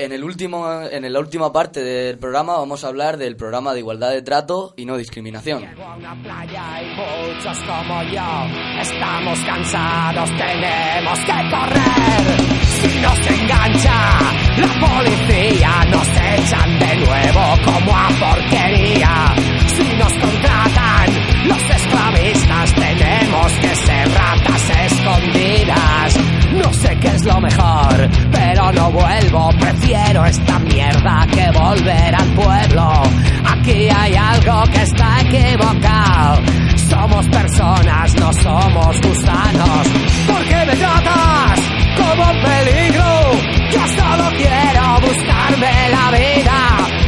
En, 0.01 0.11
el 0.11 0.23
último, 0.23 0.81
en 0.81 1.13
la 1.13 1.19
última 1.19 1.53
parte 1.53 1.83
del 1.83 2.17
programa 2.17 2.57
vamos 2.57 2.83
a 2.83 2.87
hablar 2.87 3.17
del 3.17 3.35
programa 3.35 3.71
de 3.71 3.81
igualdad 3.81 4.09
de 4.09 4.23
trato 4.23 4.73
y 4.75 4.83
no 4.83 4.97
discriminación. 4.97 5.63
Una 5.63 6.23
playa 6.23 6.81
y 6.81 6.87
muchos 6.95 7.55
como 7.59 8.01
yo 8.05 8.81
estamos 8.81 9.39
cansados, 9.45 10.27
tenemos 10.31 11.19
que 11.19 11.37
correr. 11.51 12.41
Si 12.81 12.99
nos 12.99 13.29
engancha 13.29 14.19
la 14.57 14.87
policía, 14.87 15.85
nos 15.91 16.07
echan 16.07 16.79
de 16.79 16.95
nuevo 17.05 17.41
como 17.63 17.95
a 17.95 18.09
porquería. 18.19 19.35
Si 19.67 19.83
nos 19.97 20.13
contratan 20.13 21.47
los 21.47 21.75
esclavistas, 21.75 22.73
tenemos 22.73 23.51
que 23.53 23.75
ser 23.75 24.09
ratas 24.09 24.69
escondidas. 24.91 26.30
No 26.63 26.71
sé 26.73 26.95
qué 26.99 27.07
es 27.07 27.25
lo 27.25 27.39
mejor, 27.41 28.09
pero 28.31 28.71
no 28.71 28.91
vuelvo. 28.91 29.49
Prefiero 29.59 30.25
esta 30.25 30.59
mierda 30.59 31.27
que 31.31 31.49
volver 31.51 32.15
al 32.15 32.27
pueblo. 32.33 33.03
Aquí 33.45 33.89
hay 33.89 34.15
algo 34.15 34.63
que 34.71 34.81
está 34.81 35.21
equivocado. 35.21 36.41
Somos 36.89 37.27
personas, 37.29 38.13
no 38.15 38.31
somos 38.33 39.01
gusanos. 39.01 39.87
¿Por 40.27 40.43
qué 40.45 40.65
me 40.65 40.75
tratas 40.75 41.59
como 41.97 42.31
un 42.31 42.41
peligro? 42.41 43.31
Yo 43.71 43.87
solo 43.97 44.29
quiero 44.37 44.99
buscarme 45.01 45.89
la 45.89 46.11
vida. 46.11 46.57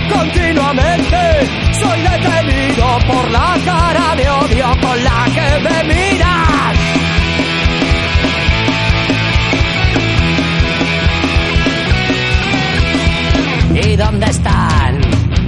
Continuamente 0.10 1.24
soy 1.80 2.02
detenido 2.02 2.98
por 3.08 3.32
la 3.32 3.56
cara 3.66 4.16
de 4.16 4.30
odio 4.30 4.66
con 4.82 5.04
la 5.04 5.26
que 5.34 5.60
me 5.60 5.94
miras. 5.94 6.93
¿Y 13.94 13.96
dónde 13.96 14.26
están? 14.26 15.02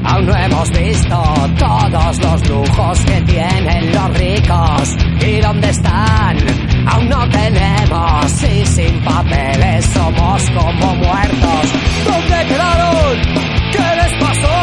Aún 0.06 0.28
no 0.28 0.36
hemos 0.36 0.70
visto 0.70 1.24
todos 1.58 2.20
los 2.20 2.48
lujos 2.48 3.00
que 3.00 3.22
tienen 3.22 3.92
los 3.92 4.20
ricos. 4.20 4.96
¿Y 5.20 5.42
dónde 5.42 5.70
están? 5.72 6.38
Aún 6.86 7.10
no 7.10 7.28
tenemos 7.28 8.44
y 8.44 8.66
sin 8.68 9.04
papeles 9.04 9.84
somos 9.86 10.44
como 10.52 10.96
muertos. 10.96 11.64
¿Dónde 12.06 12.46
quedaron? 12.48 13.18
¿Qué 13.72 13.96
les 14.00 14.14
pasó? 14.22 14.58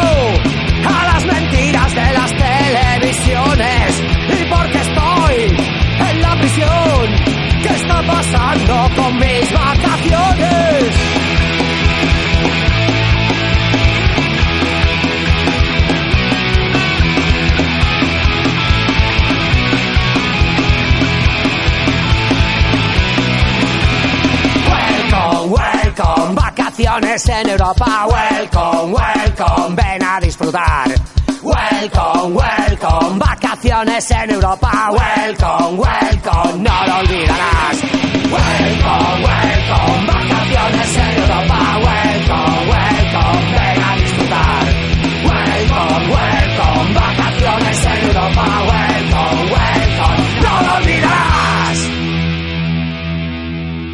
A 0.87 1.05
las 1.13 1.25
mentiras 1.25 1.93
de 1.93 2.13
las 2.13 2.31
televisiones. 2.37 4.03
¿Y 4.29 4.45
por 4.45 4.71
qué 4.71 4.77
estoy 4.77 5.67
en 6.09 6.21
la 6.21 6.35
prisión? 6.39 7.33
¿Qué 7.63 7.69
está 7.69 8.01
pasando 8.07 8.89
con 8.95 9.19
vacaciones 26.93 27.29
en 27.29 27.49
Europa, 27.49 28.07
welcome, 28.07 28.93
welcome, 28.93 29.75
ven 29.75 30.03
a 30.03 30.19
disfrutar. 30.19 30.87
Welcome, 31.41 32.35
welcome, 32.35 33.19
vacaciones 33.19 34.11
en 34.11 34.29
Europa, 34.29 34.91
welcome, 34.91 35.79
welcome, 35.79 36.61
no 36.61 36.85
lo 36.85 36.97
olvidarás. 36.99 37.81
Welcome, 38.29 39.23
welcome, 39.25 40.05
vacaciones 40.05 40.97
en 40.97 41.17
Europa, 41.17 41.79
welcome, 41.83 42.69
welcome, 42.69 43.51
ven 43.53 43.83
a 43.83 43.95
disfrutar. 43.97 44.63
Welcome, 45.25 46.09
welcome, 46.13 46.93
vacaciones 46.93 47.85
en 47.85 48.03
Europa, 48.07 48.45
welcome, 48.69 49.51
welcome, 49.51 49.82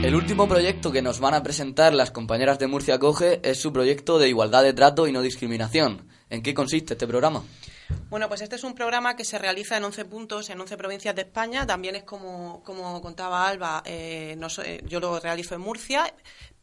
El 0.09 0.15
último 0.15 0.47
proyecto 0.47 0.91
que 0.91 1.03
nos 1.03 1.19
van 1.19 1.35
a 1.35 1.43
presentar 1.43 1.93
las 1.93 2.09
compañeras 2.09 2.57
de 2.57 2.65
Murcia 2.65 2.97
Coge 2.97 3.41
es 3.43 3.61
su 3.61 3.71
proyecto 3.71 4.17
de 4.17 4.27
igualdad 4.27 4.63
de 4.63 4.73
trato 4.73 5.05
y 5.05 5.11
no 5.11 5.21
discriminación. 5.21 6.07
¿En 6.31 6.41
qué 6.41 6.55
consiste 6.55 6.95
este 6.95 7.05
programa? 7.05 7.43
Bueno, 8.09 8.27
pues 8.27 8.41
este 8.41 8.55
es 8.55 8.63
un 8.63 8.73
programa 8.73 9.15
que 9.15 9.23
se 9.23 9.37
realiza 9.37 9.77
en 9.77 9.83
11 9.83 10.05
puntos 10.05 10.49
en 10.49 10.59
11 10.59 10.77
provincias 10.77 11.13
de 11.13 11.21
España. 11.21 11.67
También 11.67 11.95
es 11.95 12.05
como, 12.05 12.63
como 12.63 12.99
contaba 13.03 13.47
Alba, 13.47 13.83
eh, 13.85 14.35
sé, 14.49 14.81
yo 14.87 14.99
lo 14.99 15.19
realizo 15.19 15.53
en 15.53 15.61
Murcia, 15.61 16.11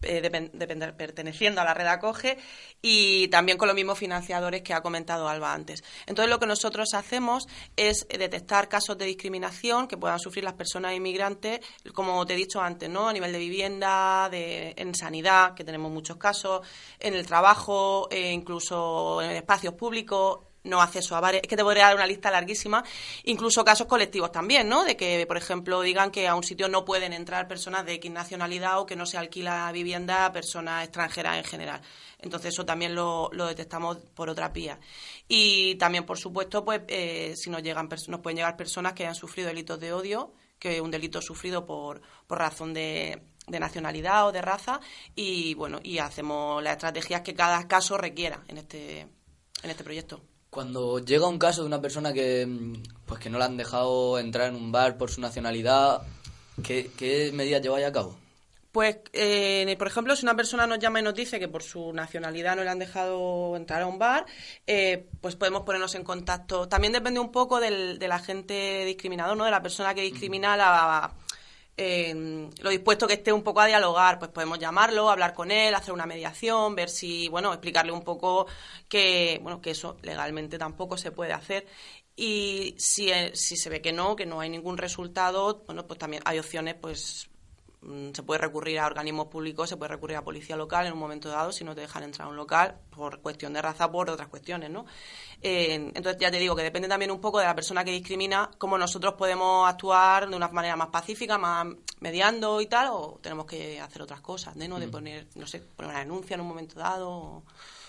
eh, 0.02 0.20
depend, 0.20 0.50
perteneciendo 0.96 1.61
a 1.61 1.64
la 1.64 1.74
red 1.74 1.87
Acoge 1.87 2.38
y 2.82 3.28
también 3.28 3.59
con 3.59 3.68
los 3.68 3.74
mismos 3.74 3.98
financiadores 3.98 4.62
que 4.62 4.74
ha 4.74 4.82
comentado 4.82 5.28
Alba 5.28 5.52
antes. 5.52 5.82
Entonces, 6.06 6.30
lo 6.30 6.38
que 6.38 6.46
nosotros 6.46 6.94
hacemos 6.94 7.46
es 7.76 8.06
detectar 8.09 8.68
casos 8.68 8.98
de 8.98 9.06
discriminación 9.06 9.88
que 9.88 9.96
puedan 9.96 10.18
sufrir 10.18 10.44
las 10.44 10.54
personas 10.54 10.94
inmigrantes, 10.94 11.61
como 11.94 12.24
te 12.26 12.35
he 12.35 12.37
dicho 12.37 12.61
antes, 12.61 12.88
¿no? 12.88 13.09
A 13.09 13.12
nivel 13.12 13.32
de 13.32 13.38
vivienda, 13.38 14.28
de, 14.30 14.74
en 14.76 14.94
sanidad, 14.94 15.54
que 15.54 15.64
tenemos 15.64 15.90
muchos 15.90 16.16
casos, 16.16 16.66
en 16.98 17.14
el 17.14 17.26
trabajo, 17.26 18.09
eh, 18.11 18.32
incluso 18.32 19.22
en 19.22 19.32
espacios 19.32 19.74
públicos, 19.74 20.40
no 20.66 20.81
acceso 20.83 21.16
a 21.16 21.20
bares. 21.20 21.40
Es 21.42 21.48
que 21.48 21.57
te 21.57 21.62
podría 21.62 21.87
dar 21.87 21.96
una 21.96 22.07
lista 22.07 22.31
larguísima, 22.31 22.85
incluso 23.24 23.64
casos 23.64 23.87
colectivos 23.87 24.33
también, 24.33 24.68
¿no? 24.68 24.85
De 24.85 24.96
que, 24.96 25.24
por 25.26 25.37
ejemplo, 25.37 25.81
digan 25.81 26.11
que 26.11 26.29
a 26.29 26.35
un 26.35 26.42
sitio 26.42 26.68
no 26.68 26.85
pueden 26.85 27.12
entrar 27.12 27.48
personas 27.48 27.87
de 27.87 27.94
X 27.94 28.11
nacionalidad 28.11 28.81
o 28.81 28.87
que 28.87 28.96
no 28.96 29.07
se 29.07 29.18
alquila 29.18 29.70
vivienda 29.72 30.26
a 30.26 30.33
personas 30.33 30.85
extranjeras 30.85 31.38
en 31.38 31.44
general. 31.44 31.81
Entonces, 32.18 32.55
eso 32.55 32.64
también 32.64 32.94
lo, 32.94 33.31
detectamos 33.31 33.98
por 34.14 34.29
otra 34.29 34.48
vía. 34.48 34.79
Y 35.29 35.76
también, 35.76 36.05
por 36.05 36.18
supuesto, 36.18 36.64
pues 36.64 36.83
eh, 36.88 37.35
si 37.37 37.50
nos, 37.50 37.62
llegan, 37.62 37.88
nos 38.09 38.20
pueden 38.20 38.37
llegar 38.37 38.57
personas 38.57 38.92
que 38.92 39.05
hayan 39.05 39.14
sufrido 39.14 39.48
delitos 39.48 39.81
de 39.81 39.92
odio, 39.92 40.33
que 40.59 40.81
un 40.81 40.90
delito 40.90 41.20
sufrido 41.20 41.66
por, 41.66 42.00
por 42.26 42.38
razón 42.38 42.72
de 42.74 43.22
de 43.46 43.61
nacionalidad 43.61 44.26
o 44.26 44.33
de 44.33 44.42
raza 44.42 44.81
y 45.14 45.55
bueno 45.55 45.79
y 45.83 45.98
hacemos 45.98 46.62
las 46.62 46.72
estrategias 46.72 47.22
que 47.22 47.35
cada 47.35 47.66
caso 47.68 47.96
requiera 47.96 48.42
en 48.48 48.59
este 48.59 49.00
en 49.00 49.70
este 49.70 49.85
proyecto 49.85 50.20
cuando 50.57 51.01
llega 51.01 51.29
un 51.29 51.38
caso 51.38 51.61
de 51.61 51.66
una 51.66 51.83
persona 51.83 52.14
que, 52.14 52.49
pues 53.05 53.21
que 53.21 53.29
no 53.29 53.38
la 53.38 53.45
han 53.45 53.59
dejado 53.59 54.19
entrar 54.19 54.49
en 54.49 54.57
un 54.57 54.73
bar 54.73 54.97
por 54.97 55.11
su 55.11 55.21
nacionalidad, 55.21 56.01
¿qué, 56.64 56.90
qué 56.97 57.31
medidas 57.35 57.61
lleváis 57.61 57.85
a 57.85 57.92
cabo? 57.92 58.16
Pues, 58.73 58.97
eh, 59.12 59.77
por 59.79 59.87
ejemplo, 59.87 60.16
si 60.16 60.25
una 60.25 60.35
persona 60.35 60.66
nos 60.66 60.79
llama 60.79 61.01
y 61.01 61.03
nos 61.03 61.14
dice 61.14 61.38
que 61.38 61.49
por 61.49 61.62
su 61.62 61.92
nacionalidad 61.92 62.57
no 62.57 62.64
le 62.64 62.71
han 62.71 62.79
dejado 62.79 63.55
entrar 63.55 63.83
a 63.83 63.87
un 63.87 63.99
bar, 63.99 64.25
eh, 64.66 65.07
pues 65.21 65.37
podemos 65.37 65.62
ponernos 65.64 65.95
en 65.95 66.05
contacto. 66.05 66.66
También 66.69 66.95
depende 66.95 67.21
un 67.21 67.31
poco 67.31 67.61
del, 67.61 67.99
del 67.99 68.12
agente 68.12 68.87
discriminador, 68.87 69.37
¿no? 69.37 69.45
De 69.45 69.51
la 69.51 69.61
persona 69.61 69.92
que 69.92 70.01
discrimina 70.01 70.57
la, 70.57 71.12
eh, 71.76 72.50
lo 72.60 72.70
dispuesto 72.70 73.06
que 73.06 73.14
esté 73.14 73.32
un 73.32 73.42
poco 73.42 73.60
a 73.60 73.66
dialogar, 73.66 74.18
pues 74.18 74.30
podemos 74.30 74.58
llamarlo, 74.58 75.10
hablar 75.10 75.34
con 75.34 75.50
él, 75.50 75.74
hacer 75.74 75.92
una 75.92 76.06
mediación, 76.06 76.74
ver 76.74 76.88
si, 76.88 77.28
bueno, 77.28 77.52
explicarle 77.52 77.92
un 77.92 78.02
poco 78.02 78.46
que, 78.88 79.38
bueno, 79.42 79.60
que 79.60 79.72
eso 79.72 79.98
legalmente 80.02 80.58
tampoco 80.58 80.96
se 80.96 81.12
puede 81.12 81.32
hacer. 81.32 81.66
Y 82.16 82.74
si, 82.78 83.10
eh, 83.10 83.32
si 83.34 83.56
se 83.56 83.68
ve 83.68 83.82
que 83.82 83.92
no, 83.92 84.16
que 84.16 84.24
no 84.26 84.40
hay 84.40 84.48
ningún 84.48 84.78
resultado, 84.78 85.64
bueno, 85.66 85.86
pues 85.86 85.98
también 85.98 86.22
hay 86.24 86.38
opciones, 86.38 86.76
pues 86.80 87.28
se 88.12 88.22
puede 88.22 88.40
recurrir 88.40 88.81
a 88.81 88.87
organismos 88.87 89.29
públicos, 89.29 89.68
se 89.68 89.77
puede 89.77 89.90
recurrir 89.90 90.16
a 90.16 90.25
policía 90.25 90.57
local 90.57 90.87
en 90.87 90.92
un 90.92 90.99
momento 90.99 91.29
dado 91.29 91.53
si 91.53 91.64
no 91.64 91.75
te 91.75 91.83
dejan 91.83 92.03
entrar 92.03 92.27
a 92.27 92.31
un 92.31 92.37
local 92.37 92.79
por 92.90 93.20
cuestión 93.20 93.53
de 93.53 93.62
raza, 93.62 93.90
por 93.90 94.11
otras 94.11 94.29
cuestiones, 94.29 94.70
¿no? 94.70 94.87
Eh, 95.42 95.75
entonces 95.94 96.16
ya 96.18 96.31
te 96.31 96.38
digo 96.38 96.57
que 96.57 96.62
depende 96.62 96.88
también 96.88 97.11
un 97.11 97.20
poco 97.20 97.38
de 97.38 97.44
la 97.44 97.55
persona 97.55 97.85
que 97.85 97.90
discrimina, 97.90 98.51
cómo 98.59 98.79
nosotros 98.79 99.14
podemos 99.14 99.68
actuar 99.68 100.29
de 100.29 100.37
una 100.37 100.49
manera 100.49 100.77
más 100.77 100.88
pacífica, 100.88 101.38
más 101.38 101.66
mediando 102.01 102.61
y 102.61 102.66
tal, 102.66 102.88
o 102.90 103.18
tenemos 103.22 103.46
que 103.46 103.81
hacer 103.81 104.03
otras 104.03 104.20
cosas, 104.20 104.57
¿no? 104.57 104.79
De 104.81 104.87
mm. 104.87 104.90
poner, 104.90 105.27
no 105.35 105.46
sé, 105.46 105.61
poner 105.61 105.90
una 105.90 106.01
denuncia 106.01 106.35
en 106.35 106.40
un 106.40 106.49
momento 106.49 106.79
dado. 106.79 107.11
O, 107.11 107.42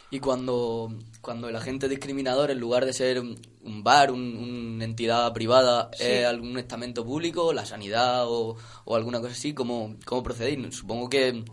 y 0.09 0.19
cuando, 0.19 0.93
cuando 1.21 1.49
el 1.49 1.55
agente 1.55 1.89
discriminador, 1.89 2.49
en 2.51 2.59
lugar 2.59 2.85
de 2.85 2.93
ser 2.93 3.19
un, 3.19 3.83
bar, 3.83 4.11
una 4.11 4.85
entidad 4.85 5.31
privada, 5.33 5.89
es 5.99 6.25
algún 6.25 6.57
estamento 6.57 7.03
público, 7.03 7.51
la 7.51 7.65
sanidad 7.65 8.25
o, 8.27 8.55
alguna 8.89 9.19
cosa 9.19 9.33
así, 9.33 9.53
¿cómo, 9.53 9.95
¿cómo 10.05 10.23
procedéis? 10.23 10.75
Supongo 10.75 11.09
que 11.09 11.43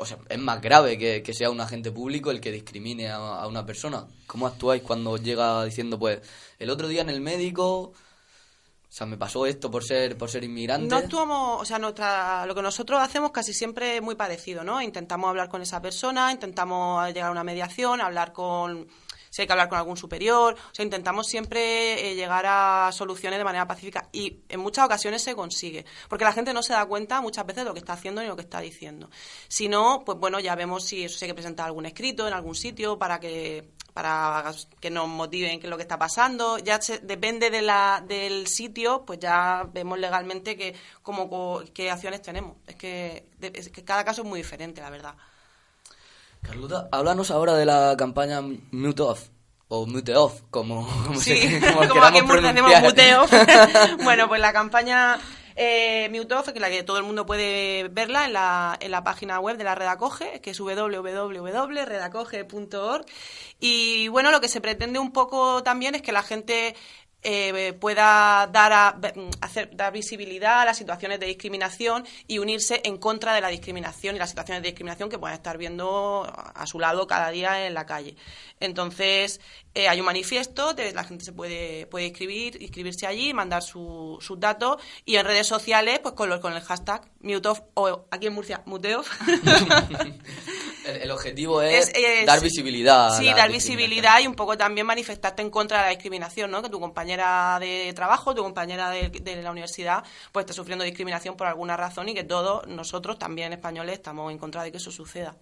o 0.00 0.06
sea, 0.06 0.18
es 0.28 0.38
más 0.38 0.60
grave 0.60 0.96
que, 0.96 1.22
que, 1.24 1.34
sea 1.34 1.50
un 1.50 1.60
agente 1.60 1.90
público 1.90 2.30
el 2.30 2.40
que 2.40 2.52
discrimine 2.52 3.08
a, 3.08 3.16
a, 3.16 3.48
una 3.48 3.66
persona. 3.66 4.06
¿Cómo 4.28 4.46
actuáis 4.46 4.82
cuando 4.82 5.16
llega 5.16 5.64
diciendo, 5.64 5.98
pues, 5.98 6.20
el 6.60 6.70
otro 6.70 6.86
día 6.86 7.00
en 7.00 7.10
el 7.10 7.20
médico 7.20 7.94
o 8.88 8.90
sea, 8.90 9.06
me 9.06 9.18
pasó 9.18 9.44
esto 9.44 9.70
por 9.70 9.84
ser 9.84 10.16
por 10.16 10.30
ser 10.30 10.44
inmigrante. 10.44 10.88
No 10.88 10.96
actuamos, 10.96 11.60
o 11.60 11.64
sea, 11.66 11.78
nuestra, 11.78 12.46
lo 12.46 12.54
que 12.54 12.62
nosotros 12.62 13.00
hacemos 13.02 13.32
casi 13.32 13.52
siempre 13.52 13.96
es 13.96 14.02
muy 14.02 14.14
parecido, 14.14 14.64
¿no? 14.64 14.80
Intentamos 14.80 15.28
hablar 15.28 15.50
con 15.50 15.60
esa 15.60 15.82
persona, 15.82 16.32
intentamos 16.32 17.06
llegar 17.08 17.28
a 17.28 17.32
una 17.32 17.44
mediación, 17.44 18.00
hablar 18.00 18.32
con 18.32 18.88
si 19.30 19.42
hay 19.42 19.46
que 19.46 19.52
hablar 19.52 19.68
con 19.68 19.78
algún 19.78 19.96
superior, 19.96 20.54
o 20.54 20.74
sea, 20.74 20.84
intentamos 20.84 21.26
siempre 21.26 22.10
eh, 22.10 22.14
llegar 22.14 22.44
a 22.46 22.90
soluciones 22.92 23.38
de 23.38 23.44
manera 23.44 23.66
pacífica 23.66 24.08
y 24.12 24.40
en 24.48 24.60
muchas 24.60 24.84
ocasiones 24.84 25.22
se 25.22 25.34
consigue, 25.34 25.84
porque 26.08 26.24
la 26.24 26.32
gente 26.32 26.52
no 26.52 26.62
se 26.62 26.72
da 26.72 26.86
cuenta 26.86 27.20
muchas 27.20 27.46
veces 27.46 27.64
de 27.64 27.68
lo 27.68 27.74
que 27.74 27.80
está 27.80 27.94
haciendo 27.94 28.20
ni 28.20 28.28
lo 28.28 28.36
que 28.36 28.42
está 28.42 28.60
diciendo. 28.60 29.10
Si 29.48 29.68
no, 29.68 30.02
pues 30.04 30.18
bueno, 30.18 30.40
ya 30.40 30.54
vemos 30.54 30.84
si 30.84 31.04
eso 31.04 31.18
se 31.18 31.24
hay 31.24 31.30
que 31.30 31.34
presentar 31.34 31.66
algún 31.66 31.86
escrito 31.86 32.26
en 32.26 32.34
algún 32.34 32.54
sitio 32.54 32.98
para 32.98 33.20
que 33.20 33.68
para 33.98 34.52
que 34.78 34.90
nos 34.90 35.08
motiven 35.08 35.58
qué 35.58 35.66
es 35.66 35.70
lo 35.70 35.76
que 35.76 35.82
está 35.82 35.98
pasando. 35.98 36.58
Ya 36.58 36.78
depende 37.02 37.50
de 37.50 37.62
la, 37.62 38.00
del 38.06 38.46
sitio, 38.46 39.04
pues 39.04 39.18
ya 39.18 39.68
vemos 39.72 39.98
legalmente 39.98 40.56
que 40.56 40.76
como, 41.02 41.62
qué 41.74 41.90
acciones 41.90 42.22
tenemos. 42.22 42.58
Es 42.68 42.76
que, 42.76 43.26
es 43.40 43.70
que 43.70 43.84
cada 43.84 44.04
caso 44.04 44.22
es 44.22 44.28
muy 44.28 44.38
diferente, 44.38 44.80
la 44.80 44.90
verdad. 44.90 45.16
Carlota, 46.42 46.88
háblanos 46.92 47.30
ahora 47.30 47.54
de 47.54 47.64
la 47.66 47.94
campaña 47.96 48.40
Mute 48.42 49.02
Off. 49.02 49.28
O 49.70 49.84
Mute 49.86 50.16
Off, 50.16 50.40
como, 50.50 50.88
como, 51.06 51.20
sí, 51.20 51.60
como, 51.88 52.02
aquí 52.02 52.18
en 52.18 52.26
Murcia 52.26 52.54
Mute 52.80 53.16
Off. 53.16 53.30
bueno, 54.02 54.26
pues 54.26 54.40
la 54.40 54.50
campaña 54.52 55.18
eh, 55.56 56.08
Mute 56.10 56.36
Off, 56.36 56.48
que 56.52 56.60
la 56.60 56.70
que 56.70 56.82
todo 56.84 56.96
el 56.98 57.02
mundo 57.02 57.26
puede 57.26 57.88
verla 57.88 58.24
en 58.24 58.32
la, 58.32 58.78
en 58.80 58.92
la 58.92 59.04
página 59.04 59.40
web 59.40 59.58
de 59.58 59.64
la 59.64 59.74
Redacoge, 59.74 60.40
que 60.40 60.50
es 60.50 60.58
www.redacoge.org. 60.58 63.04
Y 63.58 64.08
bueno, 64.08 64.30
lo 64.30 64.40
que 64.40 64.48
se 64.48 64.60
pretende 64.60 65.00
un 65.00 65.12
poco 65.12 65.64
también 65.64 65.96
es 65.96 66.02
que 66.02 66.12
la 66.12 66.22
gente 66.22 66.76
eh, 67.22 67.72
pueda 67.72 68.48
dar, 68.52 68.72
a, 68.72 69.00
hacer, 69.40 69.70
dar 69.74 69.92
visibilidad 69.92 70.60
a 70.60 70.64
las 70.64 70.78
situaciones 70.78 71.18
de 71.18 71.26
discriminación 71.26 72.06
y 72.26 72.38
unirse 72.38 72.80
en 72.84 72.96
contra 72.98 73.34
de 73.34 73.40
la 73.40 73.48
discriminación 73.48 74.14
y 74.14 74.18
las 74.18 74.30
situaciones 74.30 74.62
de 74.62 74.68
discriminación 74.68 75.08
que 75.08 75.18
pueden 75.18 75.36
estar 75.36 75.58
viendo 75.58 76.24
a 76.26 76.66
su 76.66 76.78
lado 76.78 77.06
cada 77.06 77.30
día 77.30 77.66
en 77.66 77.74
la 77.74 77.86
calle. 77.86 78.16
Entonces, 78.60 79.40
eh, 79.78 79.88
hay 79.88 80.00
un 80.00 80.06
manifiesto, 80.06 80.74
la 80.92 81.04
gente 81.04 81.24
se 81.24 81.32
puede, 81.32 81.86
puede 81.86 82.06
inscribir, 82.06 82.60
inscribirse 82.60 83.06
allí, 83.06 83.32
mandar 83.32 83.62
sus 83.62 84.18
datos 84.36 84.82
y 85.04 85.14
en 85.14 85.24
redes 85.24 85.46
sociales, 85.46 86.00
pues 86.00 86.14
con, 86.14 86.36
con 86.40 86.52
el 86.52 86.60
hashtag 86.62 87.08
MuteOff 87.20 87.60
o 87.74 88.06
aquí 88.10 88.26
en 88.26 88.32
Murcia, 88.32 88.60
MuteOff. 88.66 89.08
el, 90.86 91.10
objetivo 91.12 91.62
es, 91.62 91.92
dar 92.26 92.40
visibilidad. 92.40 93.16
Sí, 93.16 93.26
dar 93.26 93.52
visibilidad 93.52 94.20
y 94.20 94.26
un 94.26 94.34
poco 94.34 94.56
también 94.56 94.84
manifestarte 94.84 95.42
en 95.42 95.50
contra 95.50 95.78
de 95.78 95.84
la 95.84 95.90
discriminación, 95.90 96.50
¿no? 96.50 96.60
Que 96.60 96.70
tu 96.70 96.80
compañera 96.80 97.58
de 97.60 97.92
trabajo, 97.94 98.34
tu 98.34 98.42
compañera 98.42 98.90
de, 98.90 99.10
de 99.10 99.42
la 99.42 99.52
universidad, 99.52 100.02
pues 100.32 100.42
esté 100.42 100.54
sufriendo 100.54 100.84
discriminación 100.84 101.36
por 101.36 101.46
alguna 101.46 101.76
razón 101.76 102.08
y 102.08 102.14
que 102.14 102.24
todos 102.24 102.66
nosotros, 102.66 103.16
también 103.16 103.52
españoles, 103.52 103.94
estamos 103.94 104.32
en 104.32 104.38
contra 104.38 104.64
de 104.64 104.72
que 104.72 104.78
eso 104.78 104.90
suceda. 104.90 105.36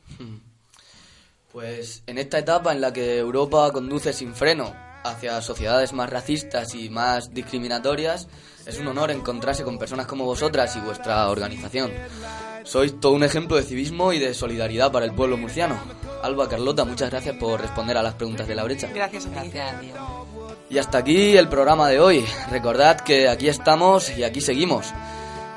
Pues 1.56 2.02
en 2.06 2.18
esta 2.18 2.38
etapa 2.38 2.72
en 2.72 2.82
la 2.82 2.92
que 2.92 3.16
Europa 3.16 3.70
conduce 3.72 4.12
sin 4.12 4.34
freno 4.34 4.74
hacia 5.04 5.40
sociedades 5.40 5.94
más 5.94 6.10
racistas 6.10 6.74
y 6.74 6.90
más 6.90 7.32
discriminatorias, 7.32 8.28
es 8.66 8.78
un 8.78 8.88
honor 8.88 9.10
encontrarse 9.10 9.64
con 9.64 9.78
personas 9.78 10.04
como 10.04 10.26
vosotras 10.26 10.76
y 10.76 10.80
vuestra 10.80 11.30
organización. 11.30 11.92
Sois 12.62 13.00
todo 13.00 13.12
un 13.12 13.24
ejemplo 13.24 13.56
de 13.56 13.62
civismo 13.62 14.12
y 14.12 14.18
de 14.18 14.34
solidaridad 14.34 14.92
para 14.92 15.06
el 15.06 15.14
pueblo 15.14 15.38
murciano. 15.38 15.78
Alba, 16.22 16.46
Carlota, 16.46 16.84
muchas 16.84 17.08
gracias 17.08 17.36
por 17.36 17.58
responder 17.58 17.96
a 17.96 18.02
las 18.02 18.16
preguntas 18.16 18.46
de 18.46 18.54
la 18.54 18.64
brecha. 18.64 18.90
Gracias 18.94 19.24
a 19.24 19.40
ti. 19.40 19.92
Y 20.68 20.76
hasta 20.76 20.98
aquí 20.98 21.38
el 21.38 21.48
programa 21.48 21.88
de 21.88 22.00
hoy. 22.00 22.26
Recordad 22.50 23.00
que 23.00 23.30
aquí 23.30 23.48
estamos 23.48 24.10
y 24.10 24.24
aquí 24.24 24.42
seguimos. 24.42 24.92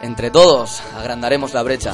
Entre 0.02 0.32
todos 0.32 0.82
agrandaremos 0.96 1.54
la 1.54 1.64
brecha. 1.64 1.94